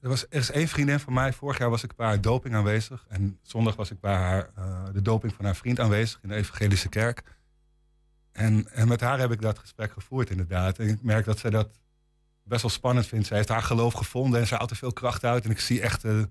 [0.00, 1.32] Er, was, er is één vriendin van mij.
[1.32, 3.04] Vorig jaar was ik bij haar doping aanwezig.
[3.08, 6.34] En zondag was ik bij haar eh, de doping van haar vriend aanwezig in de
[6.34, 7.22] evangelische kerk.
[8.32, 10.78] En, en met haar heb ik dat gesprek gevoerd, inderdaad.
[10.78, 11.68] En ik merk dat zij dat
[12.42, 13.26] best wel spannend vindt.
[13.26, 15.44] Zij heeft haar geloof gevonden en ze haalt er veel kracht uit.
[15.44, 16.22] En ik zie echt eh,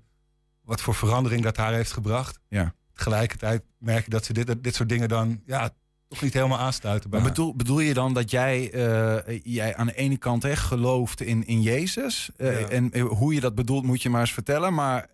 [0.61, 2.39] wat voor verandering dat haar heeft gebracht.
[2.47, 2.73] Ja.
[2.93, 5.69] Tegelijkertijd merk ik dat ze dit, dit soort dingen dan ja,
[6.09, 9.87] toch niet helemaal aansluiten bij Maar bedoel, bedoel je dan dat jij, eh, jij aan
[9.87, 12.29] de ene kant echt gelooft in, in Jezus?
[12.37, 12.67] Eh, Ja.
[12.67, 14.73] En eh, hoe je dat bedoelt moet je maar eens vertellen.
[14.73, 15.09] Maar,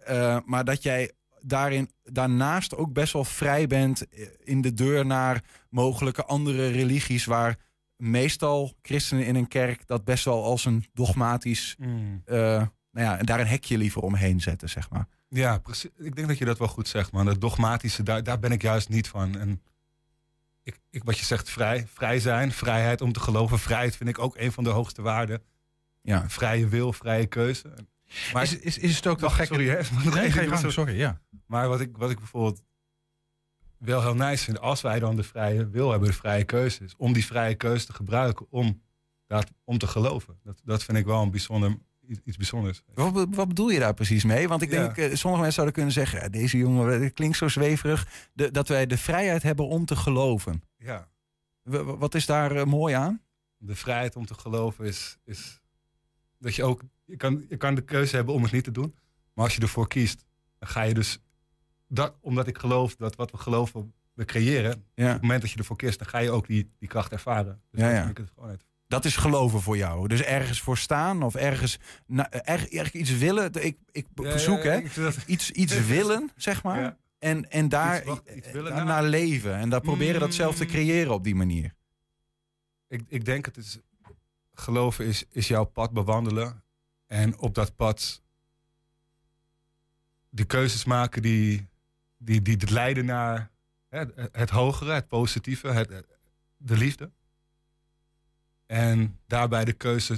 [0.45, 4.05] maar dat jij daarin, daarnaast ook best wel vrij bent
[4.43, 7.25] in de deur naar mogelijke andere religies...
[7.25, 7.57] waar
[7.95, 11.75] meestal christenen in een kerk dat best wel als een dogmatisch...
[11.77, 12.23] Mm.
[12.25, 15.07] nou ja, daar een hekje liever omheen zetten, zeg maar.
[15.29, 15.89] Ja, precies.
[15.97, 17.25] Ik denk dat je dat wel goed zegt, man.
[17.25, 19.37] Dat dogmatische, daar, daar ben ik juist niet van.
[19.37, 19.61] En
[20.65, 23.59] ik, ik, wat je zegt, vrij, vrij zijn, vrijheid om te geloven.
[23.59, 25.43] Vrijheid vind ik ook een van de hoogste waarden.
[26.01, 26.29] Ja.
[26.29, 27.73] Vrije wil, vrije keuze.
[28.33, 29.47] Maar is, is, is het ook wel gek?
[29.47, 29.79] sorry, hè.
[30.03, 30.71] Nee, ding, gang, sorry.
[30.71, 31.21] sorry, ja.
[31.45, 32.61] Maar wat ik, wat ik bijvoorbeeld
[33.77, 36.93] wel heel nice vind, als wij dan de vrije wil hebben, de vrije keuze is,
[36.97, 38.81] om die vrije keuze te gebruiken om,
[39.27, 40.39] dat, om te geloven.
[40.43, 42.81] Dat, dat vind ik wel een bijzonder, iets, bijzonders.
[42.93, 44.47] Wat, wat bedoel je daar precies mee?
[44.47, 44.81] Want ik Ja.
[44.81, 46.19] denk, eh, sommige mensen zouden kunnen zeggen...
[46.19, 48.07] Ja, deze jongen, het klinkt zo zweverig...
[48.33, 50.63] De, dat wij de vrijheid hebben om te geloven.
[50.77, 51.07] Ja.
[51.61, 53.21] W- wat is daar eh, mooi aan?
[53.57, 55.61] De vrijheid om te geloven is, is
[56.37, 58.95] dat je ook, je kan, je kan de keuze hebben om het niet te doen.
[59.33, 60.25] Maar als je ervoor kiest,
[60.59, 61.19] dan ga je dus,
[61.87, 64.83] dat, omdat ik geloof dat wat we geloven we creëren.
[64.93, 65.05] Ja.
[65.07, 67.61] Op het moment dat je ervoor kiest, dan ga je ook die, die kracht ervaren.
[67.71, 68.03] Dus Ja, dat ja.
[68.05, 68.65] vind ik het gewoon uit.
[68.87, 70.07] Dat is geloven voor jou.
[70.07, 73.53] Dus ergens voor staan of ergens, na, erg, erg iets willen.
[73.63, 75.09] Ik, ik Ja, ja, zoek, ja, hè?
[75.25, 76.97] Iets, iets willen, zeg maar.
[77.19, 79.55] En, en daar Iets wacht- iets willen, eh, naar leven.
[79.55, 81.73] En daar proberen dat zelf te creëren op die manier.
[82.87, 83.77] Ik, ik denk het is,
[84.53, 86.63] geloven is, is jouw pad bewandelen.
[87.07, 88.21] En op dat pad
[90.29, 91.67] de keuzes maken die,
[92.17, 93.51] die, die leiden naar
[93.89, 96.05] hè, het hogere, het positieve, het,
[96.57, 97.11] de liefde.
[98.65, 100.17] En daarbij de keuze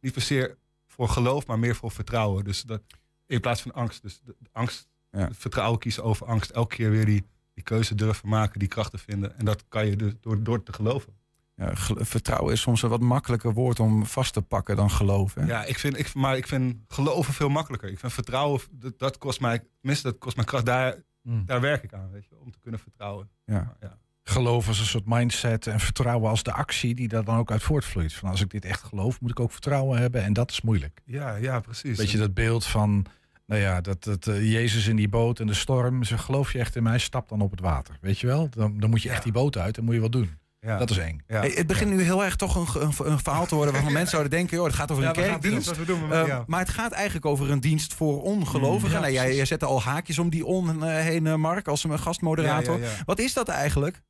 [0.00, 2.44] niet zozeer voor geloof, maar meer voor vertrouwen.
[2.44, 2.82] Dus dat,
[3.26, 4.02] in plaats van angst.
[4.02, 6.50] Dus de, de angst, het vertrouwen kiezen over angst.
[6.50, 7.24] Elke keer weer die,
[7.54, 9.38] die keuze durven maken, die krachten vinden.
[9.38, 11.12] En dat kan je dus door, door te geloven.
[11.56, 15.42] Ja, gel- vertrouwen is soms een wat makkelijker woord om vast te pakken dan geloven.
[15.42, 15.48] hè?
[15.48, 17.88] Ja, ik vind, ik, maar ik vind geloven veel makkelijker.
[17.90, 20.66] Ik vind vertrouwen, dat, dat kost mij, tenminste, dat kost mij kracht.
[20.66, 23.30] Daar, daar werk ik aan, weet je, om te kunnen vertrouwen.
[23.44, 23.76] Ja.
[23.80, 23.98] ja.
[24.28, 27.62] Geloof als een soort mindset en vertrouwen als de actie die daar dan ook uit
[27.62, 28.12] voortvloeit.
[28.12, 31.00] Van als ik dit echt geloof, moet ik ook vertrouwen hebben en dat is moeilijk.
[31.04, 31.96] Ja, ja, precies.
[31.98, 33.06] Weet je dat beeld van,
[33.46, 36.04] nou ja, dat, dat eh, Jezus in die boot en de storm.
[36.04, 37.98] Ze geloof je echt in mij, stap dan op het water.
[38.00, 38.48] Weet je wel?
[38.50, 40.30] Dan, dan moet je echt die boot uit en moet je wat doen.
[40.60, 40.78] Ja.
[40.78, 41.20] Dat is eng.
[41.26, 44.10] Hey, het begint nu heel erg toch een, een, een verhaal te worden waarvan mensen
[44.10, 45.76] zouden denken, joh, het gaat over een kerkdienst.
[45.76, 46.44] we doen, maar- Eh, ja.
[46.46, 48.94] Maar het gaat eigenlijk over een dienst voor ongelovigen.
[48.94, 51.98] Ja, nou, jij, jij zette al haakjes om die on eh, heen, Mark, als een
[51.98, 52.78] gastmoderator.
[52.78, 53.02] Ja, ja, ja.
[53.04, 54.02] Wat is dat eigenlijk?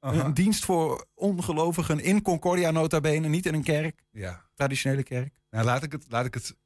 [0.00, 0.24] Aha.
[0.24, 4.44] Een dienst voor ongelovigen in Concordia nota bene, niet in een kerk, Ja.
[4.54, 5.34] traditionele kerk.
[5.50, 6.56] Nou, laat ik het, laat ik het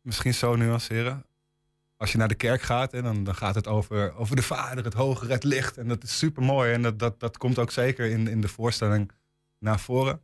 [0.00, 1.24] misschien zo nuanceren.
[1.96, 4.84] Als je naar de kerk gaat, hè, dan, dan gaat het over, over de vader,
[4.84, 5.76] het hogere, het licht.
[5.76, 6.72] En dat is super mooi.
[6.72, 9.10] En dat, dat, dat komt ook zeker in, in de voorstelling
[9.58, 10.20] naar voren.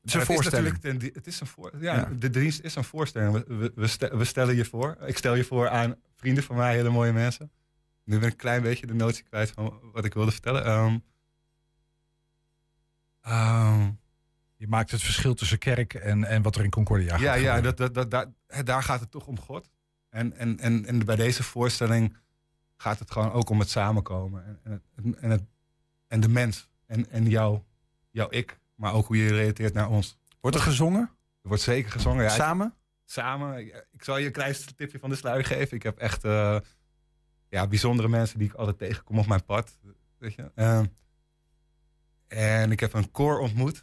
[0.00, 0.78] Het is een voorstelling.
[0.78, 2.10] ten het is een voor, ja, Ja.
[2.18, 3.44] De dienst is een voorstelling.
[3.46, 4.96] We, we, we stellen je voor.
[5.06, 7.50] Ik stel je voor aan vrienden van mij, hele mooie mensen.
[8.04, 10.64] Nu ben ik een klein beetje de notie kwijt van wat ik wilde vertellen.
[10.64, 10.98] Ehm,
[13.20, 13.90] ehm,
[14.56, 17.32] Je maakt het verschil tussen kerk en, en wat er in Concordia ja, gaat ja
[17.54, 17.62] gebeuren.
[17.76, 19.70] dat, dat, dat, daar- gaat het toch om God.
[20.08, 22.16] En, en, en, en bij deze voorstelling
[22.76, 24.44] gaat het gewoon ook om het samenkomen.
[24.44, 25.42] En, en, het, en, het,
[26.06, 26.68] en de mens.
[26.86, 27.60] En, en jou,
[28.10, 28.60] jouw ik.
[28.74, 30.18] Maar ook hoe je relateert naar ons.
[30.40, 31.10] Wordt er gezongen?
[31.42, 32.24] Er wordt zeker gezongen.
[32.24, 32.74] Ja, Samen?
[33.04, 33.58] Samen.
[33.58, 35.76] Ik, ik zal je een klein tipje van de sluier geven.
[35.76, 36.56] Ik heb echt eh,
[37.52, 39.78] ja, bijzondere mensen die ik altijd tegenkom op mijn pad.
[40.18, 40.50] Weet je?
[40.54, 40.84] Ehm,
[42.28, 43.74] en ik heb een koor ontmoet.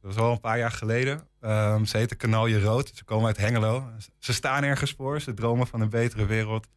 [0.00, 1.28] Dat was al een paar jaar geleden.
[1.40, 2.90] Ehm, ze heten Kanalje Rood.
[2.94, 3.90] Ze komen uit Hengelo.
[4.18, 5.20] Ze staan ergens voor.
[5.20, 6.68] Ze dromen van een betere wereld.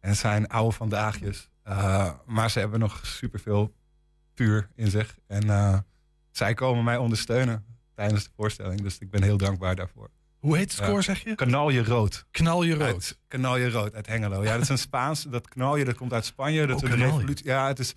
[0.00, 1.50] En zijn oude vandaagjes.
[1.64, 3.74] Uh, maar ze hebben nog superveel
[4.34, 5.18] vuur in zich.
[5.26, 5.78] En eh,
[6.30, 8.80] zij komen mij ondersteunen tijdens de voorstelling.
[8.80, 10.10] Dus ik ben heel dankbaar daarvoor.
[10.40, 11.34] Hoe heet het koor, zeg je?
[11.34, 12.26] Kanalje Rood.
[12.30, 12.82] Knalje rood.
[12.92, 14.42] Uit, kanalje Rood uit Hengelo.
[14.42, 15.22] Ja, dat is een Spaans.
[15.22, 16.66] Dat knalje dat komt uit Spanje.
[16.66, 17.46] Dat Oh, is de revolutie.
[17.46, 17.94] Ja, het is.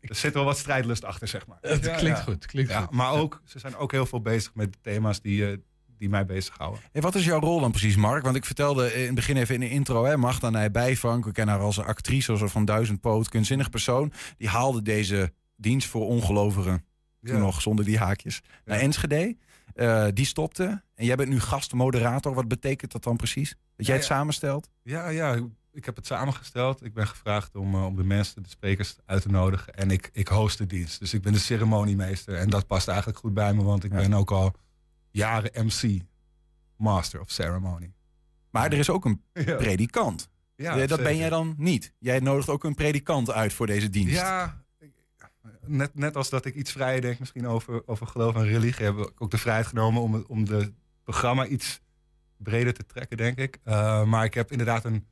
[0.00, 1.58] Er zit wel wat strijdlust achter, zeg maar.
[1.60, 2.24] Het Ja, klinkt ja.
[2.24, 2.90] goed, klinkt ja, goed.
[2.90, 5.56] Maar ook, ze zijn ook heel veel bezig met thema's die, eh,
[5.98, 6.80] die mij bezighouden.
[6.92, 8.24] Hey, wat is jouw rol dan precies, Mark?
[8.24, 11.32] Want ik vertelde in het begin even in de intro, hè, Magda Nij Bijvank, we
[11.32, 14.12] kennen haar als een actrice, als een van duizend poot, kunstzinnig persoon.
[14.36, 16.84] Die haalde deze dienst voor ongelovigen,
[17.22, 19.36] toen nog zonder die haakjes, naar Enschede.
[19.74, 20.82] Eh, die stopte.
[20.98, 22.34] En jij bent nu gastmoderator.
[22.34, 23.54] Wat betekent dat dan precies?
[23.76, 24.14] Dat jij het ja.
[24.14, 24.70] samenstelt?
[24.82, 25.38] Ja, ja,
[25.72, 26.84] ik heb het samengesteld.
[26.84, 29.74] Ik ben gevraagd om, eh, om de mensen, de sprekers uit te nodigen.
[29.74, 30.98] En ik, ik host de dienst.
[30.98, 32.34] Dus ik ben de ceremoniemeester.
[32.34, 34.54] En dat past eigenlijk goed bij me, want ik ben ook al
[35.10, 36.00] jaren MC,
[36.76, 37.92] Master of Ceremony.
[38.50, 39.22] Maar er is ook een
[39.64, 40.28] predikant.
[40.54, 41.94] Ja, Eh, dat ben jij dan niet.
[41.98, 44.14] Jij nodigt ook een predikant uit voor deze dienst.
[44.14, 44.64] Ja,
[45.66, 48.96] net, net als dat ik iets vrijer denk misschien over, over geloof en religie, heb
[48.96, 50.72] ik ook de vrijheid genomen om, om de
[51.08, 51.80] programma iets
[52.36, 53.58] breder te trekken, denk ik.
[53.64, 55.06] Uh, maar ik heb inderdaad een,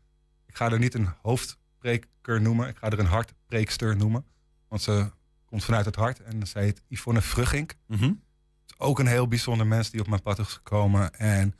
[0.47, 4.25] ik ga er niet een hoofdpreker noemen, ik ga er een hartpreekster noemen.
[4.69, 5.11] Want ze
[5.45, 7.75] komt vanuit het hart en zij heet Yvonne Vruggink.
[7.87, 8.23] Mm -hmm.
[8.67, 11.15] is ook een heel bijzonder mens die op mijn pad is gekomen.
[11.15, 11.55] En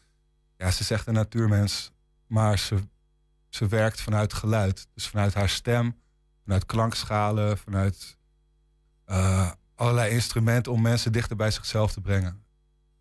[0.57, 1.93] ja, ze zegt een natuurmens,
[2.27, 2.79] maar ze,
[3.49, 4.89] ze werkt vanuit geluid.
[4.95, 6.01] Dus vanuit haar stem,
[6.45, 8.19] vanuit klankschalen, vanuit
[9.07, 12.46] uh, allerlei instrumenten om mensen dichter bij zichzelf te brengen.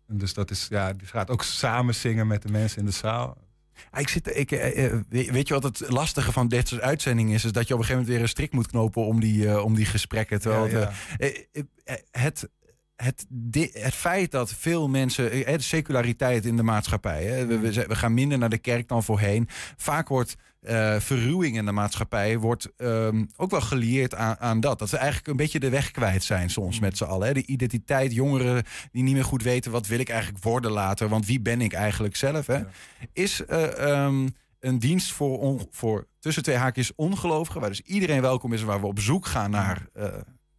[0.08, 2.90] En dus dat is, ja, die gaat ook samen zingen met de mensen in de
[2.90, 3.36] zaal.
[3.90, 7.44] Ah, Ik zit, ik, eh, weet je wat het lastige van dit soort uitzendingen is?
[7.44, 9.64] Is dat je op een gegeven moment weer een strik moet knopen om die, uh,
[9.64, 10.40] om die gesprekken.
[10.40, 11.26] Terwijl ja, ja.
[11.84, 12.48] Het, het
[12.96, 18.38] het, feit dat veel mensen, eh, de seculariteit in de maatschappij, hè, we gaan minder
[18.38, 19.48] naar de kerk dan voorheen.
[19.76, 24.78] Vaak wordt eh, verruwing in de maatschappij wordt, ehm, ook wel gelieerd aan, aan dat.
[24.78, 27.26] Dat ze eigenlijk een beetje de weg kwijt zijn soms met z'n allen.
[27.26, 27.32] Hè.
[27.34, 31.26] De identiteit, jongeren die niet meer goed weten wat wil ik eigenlijk worden later, want
[31.26, 32.46] wie ben ik eigenlijk zelf.
[32.46, 32.60] Hè?
[33.12, 34.28] Is eh, ehm,
[34.60, 38.66] een dienst voor, on- voor tussen twee haakjes ongelovigen, waar dus iedereen welkom is en
[38.66, 40.04] waar we op zoek gaan naar eh,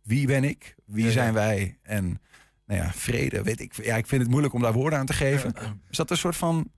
[0.04, 1.14] wie ben ik, wie Ja, ja.
[1.14, 2.22] zijn wij en
[2.66, 3.44] nou ja, vrede.
[3.44, 5.54] Weet ik, ja, ik vind het moeilijk om daar woorden aan te geven.
[5.90, 6.72] Is dat een soort van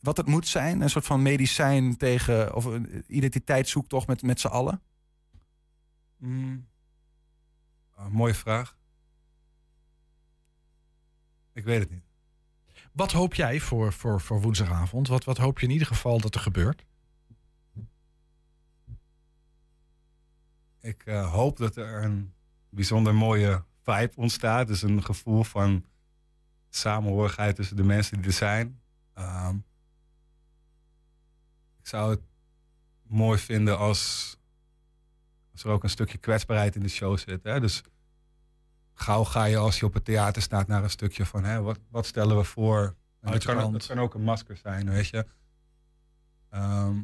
[0.00, 4.46] wat het moet zijn, een soort van medicijn tegen of een identiteitszoektocht met met z'n
[4.46, 4.82] allen?
[6.16, 6.66] Mm.
[7.94, 8.76] Ah, mooie vraag.
[11.52, 12.04] Ik weet het niet.
[12.92, 15.08] Wat hoop jij voor, voor, voor woensdagavond?
[15.08, 16.84] Wat, wat hoop je in ieder geval dat er gebeurt?
[20.80, 22.32] Ik eh, hoop dat er een
[22.68, 24.66] bijzonder mooie vibe ontstaat.
[24.66, 25.84] Dus een gevoel van
[26.70, 28.80] samenhorigheid tussen de mensen die er zijn.
[29.14, 29.56] Ehm,
[31.80, 32.20] ik zou het
[33.02, 34.36] mooi vinden als,
[35.52, 37.42] als er ook een stukje kwetsbaarheid in de show zit.
[37.42, 37.60] Hè?
[37.60, 37.82] Dus
[38.94, 41.78] gauw ga je als je op het theater staat naar een stukje van hè, wat,
[41.90, 42.82] wat stellen we voor.
[43.20, 43.72] En Uit dat, de kan, kant.
[43.72, 45.26] dat kan ook een masker zijn, weet je.
[46.50, 47.02] Ehm,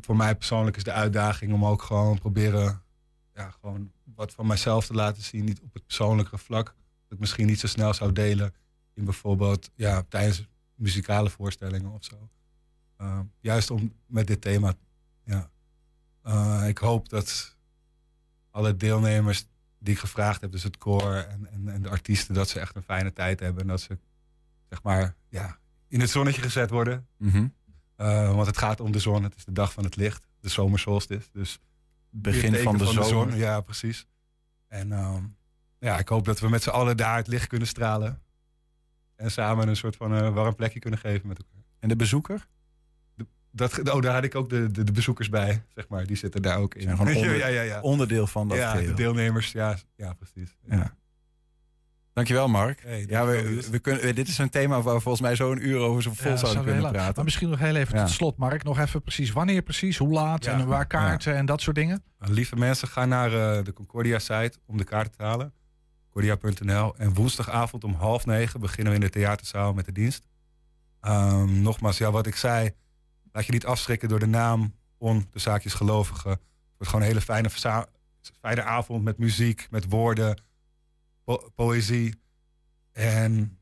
[0.00, 2.82] voor mij persoonlijk is de uitdaging om ook gewoon proberen
[3.34, 5.44] ja, gewoon wat van mijzelf te laten zien.
[5.44, 6.66] Niet op het persoonlijke vlak.
[6.66, 8.54] Dat ik misschien niet zo snel zou delen
[8.94, 12.28] in bijvoorbeeld ja, tijdens muzikale voorstellingen of zo.
[13.00, 14.74] Uh, juist om met dit thema.
[15.24, 15.50] Ja.
[16.26, 17.56] Uh, ik hoop dat
[18.50, 19.46] alle deelnemers
[19.78, 22.76] die ik gevraagd heb, dus het koor en, en, en, de artiesten, dat ze echt
[22.76, 23.62] een fijne tijd hebben.
[23.62, 23.98] En dat ze,
[24.68, 25.58] zeg maar, ja,
[25.88, 27.06] in het zonnetje gezet worden.
[27.16, 27.54] Mm -hmm.
[27.96, 29.22] uh, want het gaat om de zon.
[29.22, 30.26] Het is de dag van het licht.
[30.40, 31.28] De zomersolstice.
[31.32, 31.58] Dus
[32.10, 33.36] begin van de, van de zon.
[33.36, 34.06] Ja, precies.
[34.68, 35.36] En um,
[35.78, 38.22] ja, ik hoop dat we met z'n allen daar het licht kunnen stralen.
[39.24, 41.62] En samen een soort van uh, warm plekje kunnen geven met elkaar.
[41.78, 42.46] En de bezoeker?
[43.14, 46.06] De, dat, oh, daar had ik ook de, de, de, bezoekers bij, zeg maar.
[46.06, 46.82] Die zitten daar ook in.
[46.82, 47.80] Zijn gewoon onder, ja, ja, ja.
[47.80, 48.86] onderdeel van dat Ja, geheel.
[48.86, 49.52] de deelnemers.
[49.52, 50.56] Ja, ja precies.
[50.68, 50.94] Ja.
[52.12, 52.82] Dankjewel, Mark.
[52.82, 55.66] Hey, ja, we, we kunnen, dit is een thema waar we volgens mij zo een
[55.66, 57.14] uur over zo vol Ja, zouden zou kunnen praten.
[57.14, 58.04] Maar misschien nog heel even Ja.
[58.04, 58.62] tot slot, Mark.
[58.64, 60.52] Nog even precies wanneer precies, hoe laat Ja.
[60.52, 62.02] en waar kaarten en dat soort dingen.
[62.18, 65.52] Lieve mensen, ga naar eh, de Concordia-site om de kaart te halen.
[66.14, 66.96] Concordia.nl.
[66.96, 70.26] En woensdagavond om half negen beginnen we in de theaterzaal met de dienst.
[71.00, 72.70] Ehm, nogmaals, ja, wat ik zei.
[73.32, 76.30] Laat je niet afschrikken door de naam on de zaakjes gelovigen.
[76.30, 76.40] Het
[76.76, 77.50] wordt gewoon een hele fijne,
[78.40, 80.42] fijne avond met muziek, met woorden,
[81.24, 82.14] po- poëzie
[82.92, 83.58] en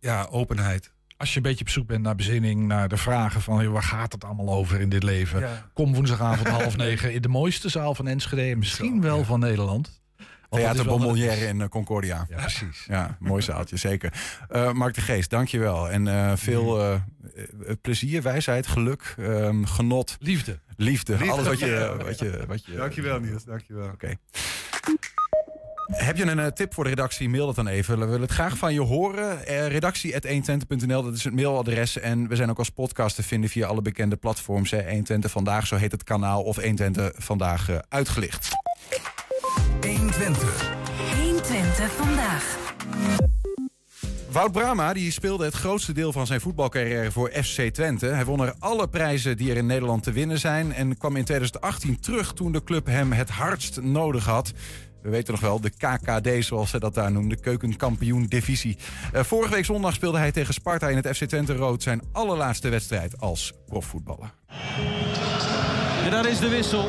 [0.00, 0.92] ja, openheid.
[1.16, 3.82] Als je een beetje op zoek bent naar bezinning, naar de vragen van joh, waar
[3.82, 5.40] gaat het allemaal over in dit leven?
[5.40, 5.70] Ja.
[5.74, 10.00] Kom woensdagavond half negen in de mooiste zaal van Enschede en misschien wel van Nederland.
[10.50, 12.26] Theater is wel- Bonbonnière in eh, Concordia.
[12.28, 12.84] Ja, precies.
[12.88, 14.12] Ja, mooi zaaltje, zeker.
[14.48, 15.90] Eh, Mark de Geest, dankjewel.
[15.90, 17.00] En eh, veel eh, eh,
[17.82, 20.16] plezier, wijsheid, geluk, ehm, genot.
[20.20, 20.58] Liefde.
[20.76, 21.12] Liefde.
[21.12, 21.30] Liefde.
[21.32, 21.96] Alles wat je...
[22.04, 23.88] Wat je, wat je Dankjewel Niels, dankjewel.
[23.88, 24.14] Oké.
[25.88, 27.28] Heb je een eh, tip voor de redactie?
[27.28, 27.98] Mail dat dan even.
[27.98, 29.46] We willen het graag van je horen.
[29.46, 31.98] Eh, redactie.120.nl, dat is het mailadres.
[31.98, 34.70] En we zijn ook als podcast te vinden via alle bekende platforms.
[34.70, 34.88] Hè.
[34.90, 36.42] 120 Vandaag, zo heet het kanaal.
[36.42, 38.48] Of 120 Vandaag eh, uitgelicht.
[39.80, 40.70] 120.
[41.16, 42.56] 120 vandaag.
[44.30, 48.06] Wout Brama die speelde het grootste deel van zijn voetbalcarrière voor FC Twente.
[48.06, 50.72] Hij won er alle prijzen die er in Nederland te winnen zijn...
[50.72, 54.52] en kwam in 2018 terug toen de club hem het hardst nodig had.
[55.02, 58.76] We weten nog wel, de KKD zoals ze dat daar noemden, keukenkampioen divisie.
[59.14, 61.82] Uh, vorige week zondag speelde hij tegen Sparta in het FC Twente Rood...
[61.82, 64.34] zijn allerlaatste wedstrijd als profvoetballer.
[66.04, 66.88] En daar is de wissel.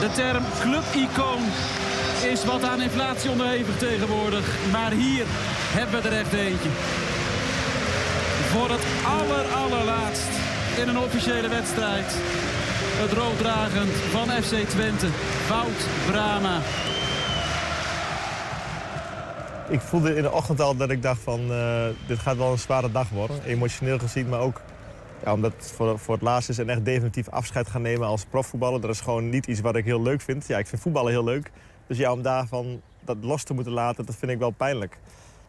[0.00, 1.42] De term clubicoon
[2.32, 4.70] is wat aan inflatie onderhevig tegenwoordig.
[4.72, 5.24] Maar hier
[5.76, 6.68] hebben we er echt eentje.
[8.52, 8.84] Voor het
[9.18, 10.28] aller allerlaatst
[10.80, 12.06] in een officiële wedstrijd.
[13.02, 15.06] Het rooddragend van FC Twente.
[15.48, 16.60] Wout Brama.
[19.68, 22.58] Ik voelde in de ochtend al dat ik dacht van uh, dit gaat wel een
[22.58, 23.42] zware dag worden.
[23.44, 24.60] Emotioneel gezien, maar ook
[25.24, 28.24] ja, omdat het voor, voor het laatst is en echt definitief afscheid gaan nemen als
[28.24, 28.80] profvoetballer.
[28.80, 30.46] Dat is gewoon niet iets wat ik heel leuk vind.
[30.46, 31.50] Ja, ik vind voetballen heel leuk.
[31.86, 34.98] Dus ja, om daarvan dat los te moeten laten, dat vind ik wel pijnlijk.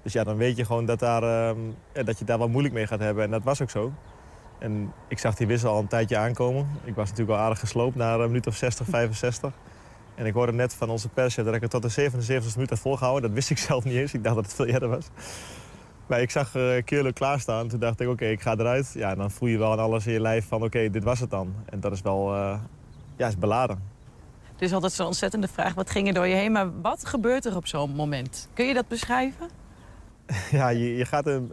[0.02, 2.88] Dus ja, dan weet je gewoon dat, daar, uh, dat je daar wel moeilijk mee
[2.88, 3.24] gaat hebben.
[3.24, 3.94] En dat was ook zo.
[4.60, 6.68] En ik zag die wissel al een tijdje aankomen.
[6.84, 9.54] Ik was natuurlijk al aardig gesloopt na een minuut of 60, 65.
[10.16, 12.80] En ik hoorde net van onze pers dat ik het tot de 77 minuut had
[12.80, 13.22] volgehouden.
[13.22, 14.14] Dat wist ik zelf niet eens.
[14.14, 15.10] Ik dacht dat het veel eerder was.
[16.08, 17.68] Maar ik zag uh, Keerle klaarstaan.
[17.68, 18.92] Toen dacht ik, oké, okay, ik ga eruit.
[18.94, 21.04] Ja, en dan voel je wel aan alles in je lijf van, oké, okay, dit
[21.04, 21.54] was het dan.
[21.66, 22.60] En dat is wel, uh,
[23.16, 23.95] ja, is beladen.
[24.56, 26.52] Het is altijd zo'n ontzettende vraag, wat ging er door je heen?
[26.52, 28.48] Maar wat gebeurt er op zo'n moment?
[28.54, 29.50] Kun je dat beschrijven?
[30.52, 31.52] Ja, je, je gaat een,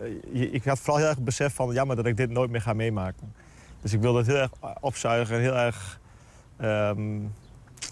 [0.52, 3.34] ik had vooral heel erg besef van jammer dat ik dit nooit meer ga meemaken.
[3.80, 4.50] Dus ik wilde het heel erg
[4.80, 6.00] opzuigen en heel erg
[6.56, 7.20] ehm,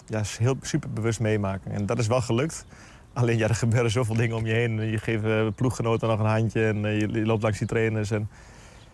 [0.07, 1.73] ja, heel superbewust meemaken.
[1.73, 2.67] En dat is wel gelukt.
[3.13, 4.91] Alleen ja, er gebeuren zoveel dingen om je heen.
[4.91, 8.11] Je geeft uh, ploeggenoten nog een handje en eh, je, loopt langs die trainers.
[8.11, 8.29] En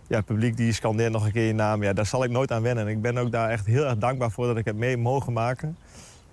[0.07, 1.83] ja, het publiek die scandeert nog een keer je naam.
[1.83, 2.85] Ja, daar zal ik nooit aan wennen.
[2.85, 5.33] En ik ben ook daar echt heel erg dankbaar voor dat ik het mee mogen
[5.33, 5.77] maken.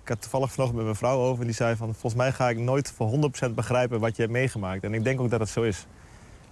[0.04, 1.92] Ik had toevallig vanochtend met mijn vrouw over en die zei van...
[1.92, 4.84] volgens mij ga ik nooit voor 100% begrijpen wat je hebt meegemaakt.
[4.84, 5.86] En ik denk ook dat het zo is.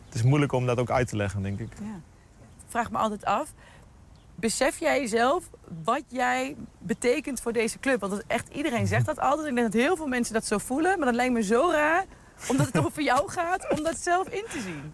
[0.05, 1.69] Het is moeilijk om dat ook uit te leggen, denk ik.
[1.79, 1.99] Ja.
[2.67, 3.53] Vraag me altijd af,
[4.35, 5.49] besef jij zelf
[5.83, 7.99] wat jij betekent voor deze club?
[7.99, 9.47] Want echt, iedereen zegt dat altijd.
[9.47, 10.97] Ik denk dat heel veel mensen dat zo voelen.
[10.97, 12.05] Maar dat lijkt me zo raar,
[12.49, 14.93] omdat het over jou gaat, om dat zelf in te zien.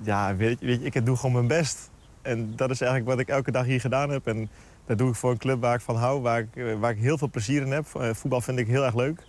[0.00, 1.90] Ja, weet je, weet je, ik doe gewoon mijn best.
[2.22, 4.26] En dat is eigenlijk wat ik elke dag hier gedaan heb.
[4.26, 4.50] En
[4.92, 7.18] dat doe ik voor een club waar ik van hou, waar ik, waar ik heel
[7.18, 7.86] veel plezier in heb.
[7.94, 9.22] Eh, voetbal vind ik heel erg leuk.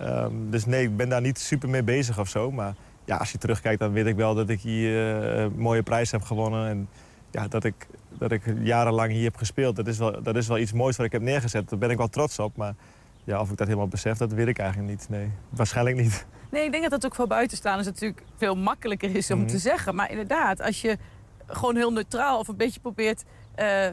[0.00, 2.50] Um, dus nee, ik ben daar niet super mee bezig of zo.
[2.50, 2.74] Maar
[3.04, 4.90] ja, als je terugkijkt, dan weet ik wel dat ik hier
[5.34, 6.68] uh, een mooie prijs heb gewonnen.
[6.68, 6.88] En
[7.30, 7.86] ja, dat, ik,
[8.18, 9.76] dat ik jarenlang hier heb gespeeld.
[9.76, 11.68] Dat is, wel, dat is wel iets moois wat ik heb neergezet.
[11.68, 12.56] Daar ben ik wel trots op.
[12.56, 12.74] Maar
[13.24, 15.06] ja, of ik dat helemaal besef, dat weet ik eigenlijk niet.
[15.08, 16.26] Nee, waarschijnlijk niet.
[16.50, 19.48] Nee, ik denk dat dat ook voor buitenstaanders natuurlijk veel makkelijker is om Mhm.
[19.48, 19.94] te zeggen.
[19.94, 20.98] Maar inderdaad, als je
[21.46, 23.24] gewoon heel neutraal of een beetje probeert...
[23.54, 23.86] eh,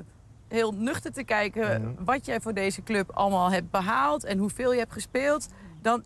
[0.56, 4.24] heel nuchter te kijken wat jij voor deze club allemaal hebt behaald...
[4.24, 5.48] en hoeveel je hebt gespeeld,
[5.82, 6.04] dan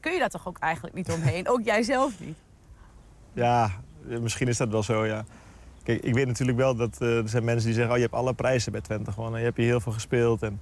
[0.00, 1.48] kun je daar toch ook eigenlijk niet omheen.
[1.48, 2.36] ook jij zelf niet.
[3.32, 3.70] Ja,
[4.20, 5.24] misschien is dat wel zo, ja.
[5.82, 7.92] Kijk, ik weet natuurlijk wel dat eh, er zijn mensen die zeggen...
[7.92, 9.38] oh, je hebt alle prijzen bij Twente gewonnen.
[9.38, 10.42] Je hebt hier heel veel gespeeld.
[10.42, 10.60] En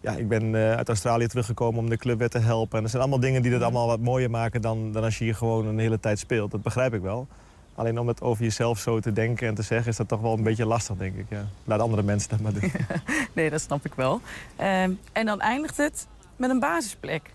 [0.00, 2.78] ja, ik ben eh, uit Australië teruggekomen om de club weer te helpen.
[2.78, 4.62] En er zijn allemaal dingen die het allemaal wat mooier maken...
[4.62, 6.50] Dan, dan als je hier gewoon een hele tijd speelt.
[6.50, 7.28] Dat begrijp ik wel.
[7.74, 9.90] Alleen om het over jezelf zo te denken en te zeggen...
[9.90, 11.26] is dat toch wel een beetje lastig, denk ik.
[11.28, 11.46] Ja.
[11.64, 12.72] Laat andere mensen dat maar doen.
[13.32, 14.20] Nee, dat snap ik wel.
[14.56, 16.06] Ehm, en dan eindigt het
[16.36, 17.30] met een basisplek.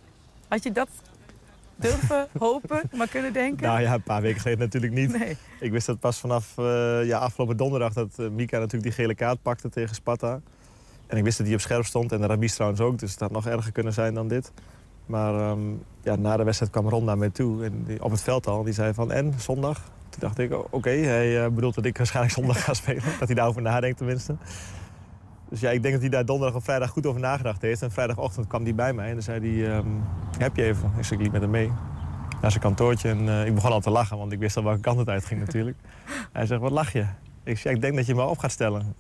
[0.48, 0.90] Had je dat
[1.76, 3.68] durven, hopen, maar kunnen denken?
[3.68, 5.18] Nou ja, een paar weken geleden natuurlijk niet.
[5.18, 5.38] Nee.
[5.60, 9.16] Ik wist dat pas vanaf eh, ja, afgelopen donderdag dat eh, Mika natuurlijk die gele
[9.16, 10.42] kaart pakte tegen Sparta.
[11.08, 13.00] En ik wist dat hij op scherp stond en de Rabies trouwens ook.
[13.00, 14.52] Dus het had nog erger kunnen zijn dan dit.
[15.10, 15.60] Maar ehm,
[16.04, 18.64] ja, na de wedstrijd kwam Ron naar mij toe, en op het veld al.
[18.64, 19.82] Die zei van, en, zondag?
[20.10, 23.04] Toen dacht ik, oké, hij eh, bedoelt dat ik waarschijnlijk zondag ga spelen.
[23.20, 24.36] dat hij daarover nadenkt tenminste.
[25.50, 27.82] Dus ja, ik denk dat hij daar donderdag of vrijdag goed over nagedacht heeft.
[27.82, 29.88] En vrijdagochtend kwam hij bij mij en dan zei hij, ehm,
[30.38, 30.92] heb je even?
[30.98, 31.72] Ik ik liep met hem mee
[32.42, 33.10] naar zijn kantoortje.
[33.10, 35.26] En eh, ik begon al te lachen, want ik wist al welke kant het uit
[35.26, 35.78] ging natuurlijk.
[36.34, 37.06] Hij zegt, wat lach je?
[37.44, 38.96] Ik zei, ik denk dat je me op gaat stellen.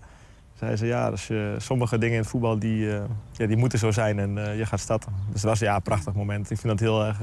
[0.59, 3.01] Zei ze, ja, dus, eh, sommige dingen in het voetbal die, eh,
[3.31, 5.11] ja, die moeten zo zijn en eh, je gaat starten.
[5.31, 6.49] Dus dat was ja, een prachtig moment.
[6.49, 7.19] Ik vind dat heel erg,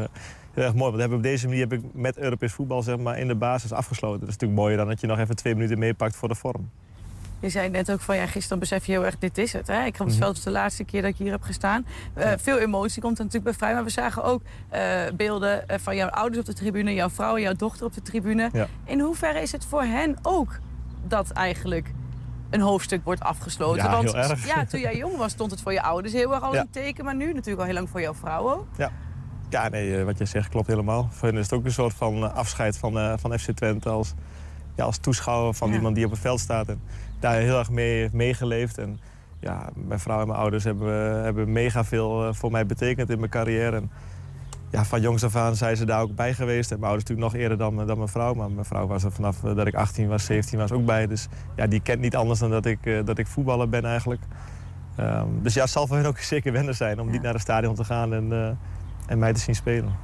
[0.55, 0.91] heel erg mooi.
[0.91, 3.73] Want heb op deze manier heb ik met Europees voetbal zeg maar, in de basis
[3.73, 4.21] afgesloten.
[4.21, 6.71] Dat is natuurlijk mooier dan dat je nog even twee minuten meepakt voor de vorm.
[7.41, 9.67] Je zei net ook van ja, gisteren besef je heel erg, dit is het.
[9.67, 9.85] Hè?
[9.85, 10.25] Ik kwam het Mhm.
[10.25, 11.87] veld was de laatste keer dat ik hier heb gestaan.
[12.37, 13.75] Veel emotie komt er natuurlijk bij vrij.
[13.75, 14.43] Maar we zagen ook
[15.17, 18.51] beelden van jouw ouders op de tribune, jouw vrouw, jouw dochter op de tribune.
[18.53, 18.67] Ja.
[18.85, 20.59] In hoeverre is het voor hen ook
[21.07, 21.91] dat eigenlijk
[22.51, 23.85] een hoofdstuk wordt afgesloten?
[23.85, 24.47] Ja, Want heel erg.
[24.47, 26.61] ja, toen jij jong was, stond het voor je ouders heel erg al Ja.
[26.61, 27.05] een teken.
[27.05, 28.67] Maar nu natuurlijk al heel lang voor jouw vrouw ook.
[28.77, 28.91] Ja.
[29.49, 31.09] Ja, nee, eh, wat je zegt klopt helemaal.
[31.11, 33.89] Voor hen is het ook een soort van eh, afscheid van, eh, van FC Twente
[33.89, 34.15] als,
[34.75, 36.69] ja, als toeschouwer van iemand die op het veld staat.
[36.69, 36.81] En
[37.21, 38.79] daar heel erg mee heeft meegeleefd.
[38.79, 38.99] En
[39.41, 43.31] ja, mijn vrouw en mijn ouders hebben, hebben mega veel voor mij betekend in mijn
[43.31, 43.77] carrière.
[43.77, 43.91] En,
[44.77, 46.71] ja, van jongs af aan zijn ze daar ook bij geweest.
[46.71, 48.35] En mijn ouders natuurlijk nog eerder dan, dan mijn vrouw.
[48.35, 51.07] Maar mijn vrouw was er vanaf eh, dat ik 18 was, 17 was ook bij.
[51.07, 54.21] Dus ja, die kent niet anders dan dat ik, eh, dat ik voetballer ben eigenlijk.
[54.97, 57.43] Ehm, dus ja, het zal voor hen ook zeker wennen zijn om niet naar het
[57.43, 58.51] stadion te gaan en, eh,
[59.07, 59.97] en mij te zien spelen.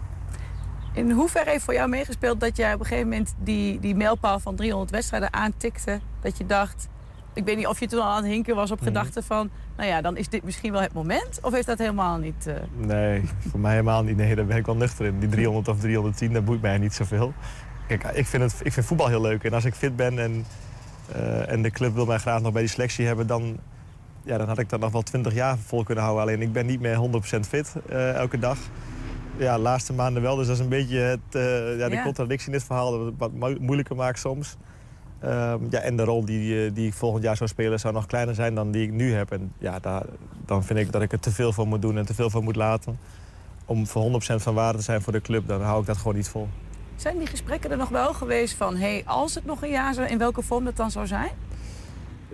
[0.92, 4.40] In hoeverre heeft voor jou meegespeeld dat jij op een gegeven moment die, die mijlpaal
[4.40, 6.00] van 300 wedstrijden aantikte?
[6.20, 6.88] Dat je dacht,
[7.34, 8.86] ik weet niet of je toen al aan het hinken was op Mhm.
[8.86, 11.38] gedachten van, nou ja, dan is dit misschien wel het moment.
[11.42, 12.46] Of heeft dat helemaal niet?
[12.46, 14.16] eh, Nee, voor mij helemaal niet.
[14.16, 15.18] Nee, daar ben ik wel nuchter in.
[15.18, 17.32] Die 300 of 310, dat boeit mij niet zoveel.
[17.88, 19.44] Kijk, ik vind, het, ik vind voetbal heel leuk.
[19.44, 20.44] En als ik fit ben en,
[21.12, 23.26] eh, en de club wil mij graag nog bij die selectie hebben...
[23.26, 23.56] dan,
[24.24, 26.24] ja, dan had ik dat nog wel 20 jaar vol kunnen houden.
[26.26, 28.58] Alleen ik ben niet meer 100% fit eh, elke dag.
[29.36, 30.36] Ja, de laatste maanden wel.
[30.36, 31.20] Dus dat is een beetje het,
[31.78, 32.02] ja, de Ja.
[32.02, 32.90] contradictie in dit verhaal...
[32.98, 34.56] dat het wat mo- moeilijker maakt soms.
[35.22, 38.06] Ehm, ja, en de rol die, eh, die ik volgend jaar zou spelen zou nog
[38.06, 39.30] kleiner zijn dan die ik nu heb.
[39.32, 40.02] En ja, daar,
[40.46, 42.42] dan vind ik dat ik er te veel voor moet doen en te veel voor
[42.42, 42.98] moet laten.
[43.66, 46.14] Om voor 100% van waarde te zijn voor de club, dan hou ik dat gewoon
[46.16, 46.48] niet vol.
[46.96, 50.08] Zijn die gesprekken er nog wel geweest van, hey, als het nog een jaar zou,
[50.08, 51.30] in welke vorm dat dan zou zijn?